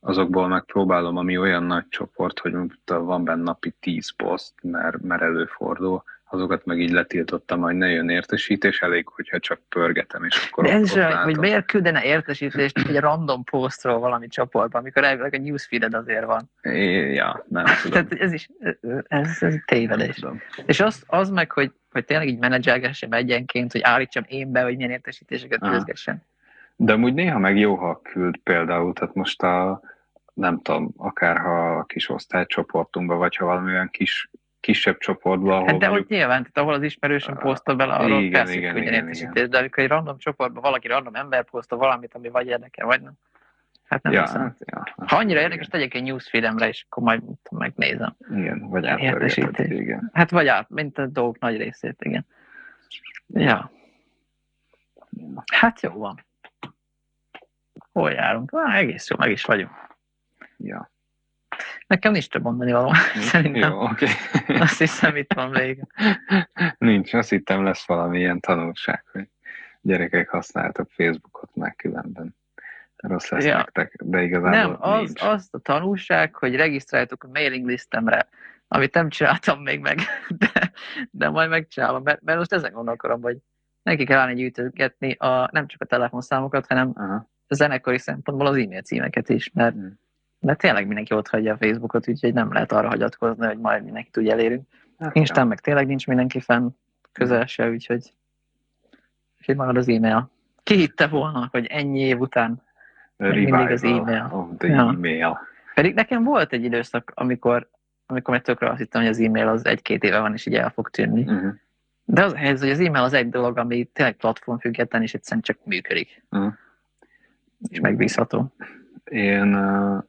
[0.00, 2.54] azokból meg próbálom, ami olyan nagy csoport, hogy
[2.84, 8.08] van benne napi 10 poszt, mert, mert előfordul, azokat meg így letiltottam, hogy ne jön
[8.08, 12.78] értesítés, elég, hogyha csak pörgetem, és akkor De ez is olyan, hogy miért küldene értesítést
[12.78, 16.50] egy random postról valami csoportban, amikor elvileg a newsfeeded azért van.
[16.62, 17.90] É, ja, nem tudom.
[17.90, 18.48] Tehát ez is,
[19.08, 20.24] ez, ez tévedés.
[20.66, 24.76] És az, az meg, hogy, hogy tényleg így menedzselgessem egyenként, hogy állítsam én be, hogy
[24.76, 26.22] milyen értesítéseket küldgessen.
[26.76, 29.80] De amúgy néha meg jó, ha küld például, tehát most a,
[30.34, 34.30] nem tudom, akár ha a kis osztálycsoportunkban, vagy ha valamilyen kis
[34.66, 35.54] kisebb csoportba.
[35.54, 36.08] Ahol hát de mondjuk...
[36.08, 39.50] hogy nyilván, tehát ahol az ismerősöm posztol bele, arról igen, persze, igen, igen, értesítés, igen.
[39.50, 43.12] de amikor egy random csoportban valaki random ember posztol valamit, ami vagy érdekel, vagy nem.
[43.84, 44.40] Hát nem ja, hiszem.
[44.40, 48.16] Hát, ja, hát, ha annyira érdekes, tegyek egy newsfeedemre, és akkor majd megnézem.
[48.30, 50.10] Igen, vagy átpörgeted, igen.
[50.12, 52.26] Hát vagy át, mint a dolgok nagy részét, igen.
[53.26, 53.70] Ja.
[55.52, 56.24] Hát jó van.
[57.92, 58.52] Hol járunk?
[58.52, 59.70] Ah, egész jó, meg is vagyunk.
[60.56, 60.90] Ja.
[61.86, 62.92] Nekem nincs több mondani való.
[63.32, 63.70] Szerintem.
[63.70, 64.06] Jó, oké.
[64.34, 64.56] Okay.
[64.56, 65.86] Azt hiszem, itt van vége.
[66.78, 69.28] Nincs, azt hittem lesz valami ilyen tanulság, hogy
[69.80, 72.36] gyerekek használtak Facebookot meg különben.
[72.96, 73.56] Rossz lesz ja.
[73.56, 75.22] nektek, de igazából Nem, az, nincs.
[75.22, 78.28] az a tanulság, hogy regisztráljátok a mailing listemre,
[78.68, 79.98] amit nem csináltam még meg,
[80.38, 80.72] de,
[81.10, 83.36] de majd megcsinálom, mert, mert most ezen gondolkodom, hogy
[83.82, 87.28] neki kell állni gyűjtögetni a, nem csak a telefonszámokat, hanem Aha.
[87.46, 90.04] a zenekari szempontból az e-mail címeket is, mert hmm
[90.40, 94.10] mert tényleg mindenki ott hagyja a Facebookot, úgyhogy nem lehet arra hagyatkozni, hogy majd mindenki
[94.10, 94.68] tudja elérünk.
[94.98, 95.48] Hát, Instán ja.
[95.48, 96.68] meg tényleg nincs mindenki fenn
[97.12, 98.12] közel se, úgyhogy,
[99.38, 100.30] úgyhogy marad az e-mail.
[100.62, 102.62] Ki hitte volna, hogy ennyi év után
[103.16, 104.56] mindig az e-mail.
[104.58, 104.88] Ja.
[104.88, 105.38] e-mail.
[105.74, 107.68] Pedig nekem volt egy időszak, amikor,
[108.06, 110.70] amikor meg tökre azt hittem, hogy az e-mail az egy-két éve van, és így el
[110.70, 111.22] fog tűnni.
[111.22, 111.54] Uh-huh.
[112.04, 115.14] De az a helyzet, hogy az e-mail az egy dolog, ami tényleg platform független, és
[115.14, 116.24] egyszerűen csak működik.
[116.30, 116.52] Uh-huh.
[117.68, 118.52] És megbízható.
[119.10, 119.54] Én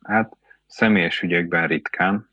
[0.03, 2.29] hát személyes ügyekben ritkán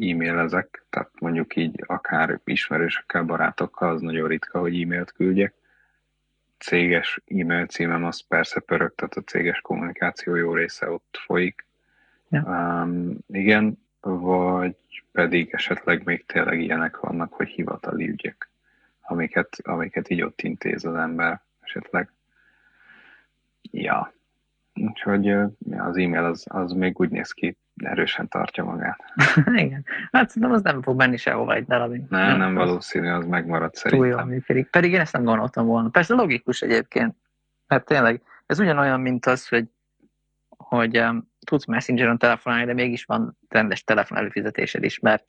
[0.00, 5.54] e-mailezek, tehát mondjuk így akár ismerősökkel, barátokkal, az nagyon ritka, hogy e-mailt küldjek.
[6.58, 11.66] Céges e-mail címem az persze pörög, tehát a céges kommunikáció jó része ott folyik.
[12.28, 12.42] Ja.
[12.42, 14.76] Um, igen, vagy
[15.12, 18.50] pedig esetleg még tényleg ilyenek vannak, hogy hivatali ügyek,
[19.00, 22.12] amiket, amiket így ott intéz az ember esetleg.
[23.70, 24.12] Ja,
[24.76, 25.28] Úgyhogy
[25.76, 28.98] az e-mail az, az még úgy néz ki, erősen tartja magát.
[29.64, 29.84] Igen.
[30.12, 32.02] Hát szerintem az nem fog menni sehova egy darabig.
[32.08, 34.08] Nem, nem, nem valószínű, az megmarad szerintem.
[34.08, 34.70] Túl jól működik.
[34.70, 35.88] Pedig én ezt nem gondoltam volna.
[35.88, 37.14] Persze logikus egyébként.
[37.66, 39.68] Mert tényleg, ez ugyanolyan, mint az, hogy,
[40.48, 45.24] hogy um, tudsz Messengeren telefonálni, de mégis van rendes telefon előfizetésed is, mert,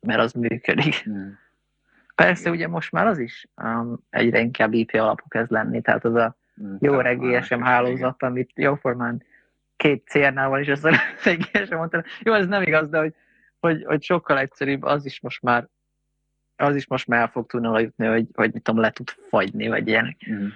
[0.00, 0.94] mert az működik.
[0.94, 1.38] Hmm.
[2.14, 6.14] Persze, ugye most már az is um, egyre inkább IP alapú kezd lenni, tehát az
[6.14, 6.36] a
[6.78, 9.22] jó reg GSM hálózat, amit jóformán
[9.76, 12.04] két CRN-val is össze egy GSM mondta.
[12.20, 13.14] Jó, ez nem igaz, de hogy,
[13.58, 15.68] hogy, hogy sokkal egyszerűbb, az is most már
[16.56, 19.68] az is most már el fog tudni jutni, hogy, hogy mit tudom, le tud fagyni,
[19.68, 20.16] vagy ilyenek.
[20.30, 20.46] Mm.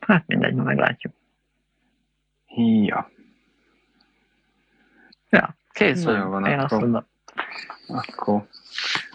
[0.00, 1.14] Hát mindegy, ma meglátjuk.
[2.84, 3.10] Ja.
[5.30, 6.28] Ja, kész vagyok.
[6.28, 7.06] Van, Én akkor, azt mondom.
[7.88, 8.46] Akkor,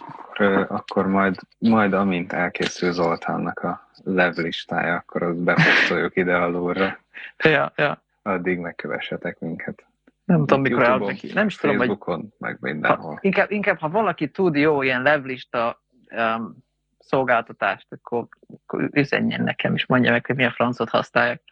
[0.08, 6.98] akkor, akkor majd, majd amint elkészül Zoltánnak a levlistája, akkor azt beposztoljuk ide alulra.
[7.36, 8.02] Ja, ja.
[8.22, 9.84] Addig megkövessetek minket.
[10.24, 11.32] Nem tudom, mikor el neki.
[11.32, 12.28] Nem is tudom, Facebookon, hogy...
[12.38, 13.12] meg mindenhol.
[13.12, 16.56] Ha, inkább, inkább, ha valaki tud jó ilyen levlista um,
[16.98, 21.42] szolgáltatást, akkor, akkor üzenjen nekem, és mondja meg, hogy milyen francot használják.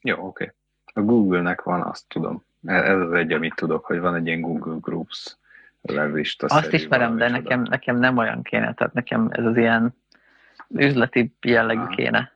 [0.00, 0.26] Jó, oké.
[0.26, 0.54] Okay.
[0.86, 2.44] A Google-nek van, azt tudom.
[2.64, 5.36] Ez az egy, amit tudok, hogy van egy ilyen Google Groups
[5.90, 6.46] levlista.
[6.46, 9.94] Azt ismerem, de nekem, nekem nem olyan kéne, tehát nekem ez az ilyen
[10.68, 11.88] üzleti jellegű ah.
[11.88, 12.32] kéne.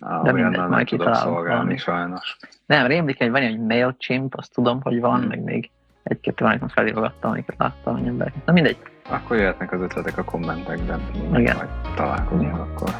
[0.00, 1.76] Ah, de mindegy, majd kitalálom valami.
[1.76, 2.36] sajnos.
[2.66, 5.28] Nem, rémlik egy van egy MailChimp, azt tudom, hogy van, hmm.
[5.28, 5.70] meg még
[6.02, 8.34] egy-kettő van, felírogattam, amiket láttam, hogy emberek.
[8.44, 8.76] Na mindegy.
[9.10, 11.00] Akkor jöhetnek az ötletek a kommentekben.
[11.34, 11.56] Igen.
[11.56, 12.90] Majd találkozunk akkor.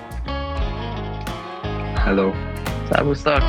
[2.05, 2.33] Hello.
[2.91, 3.43] Szervusztok!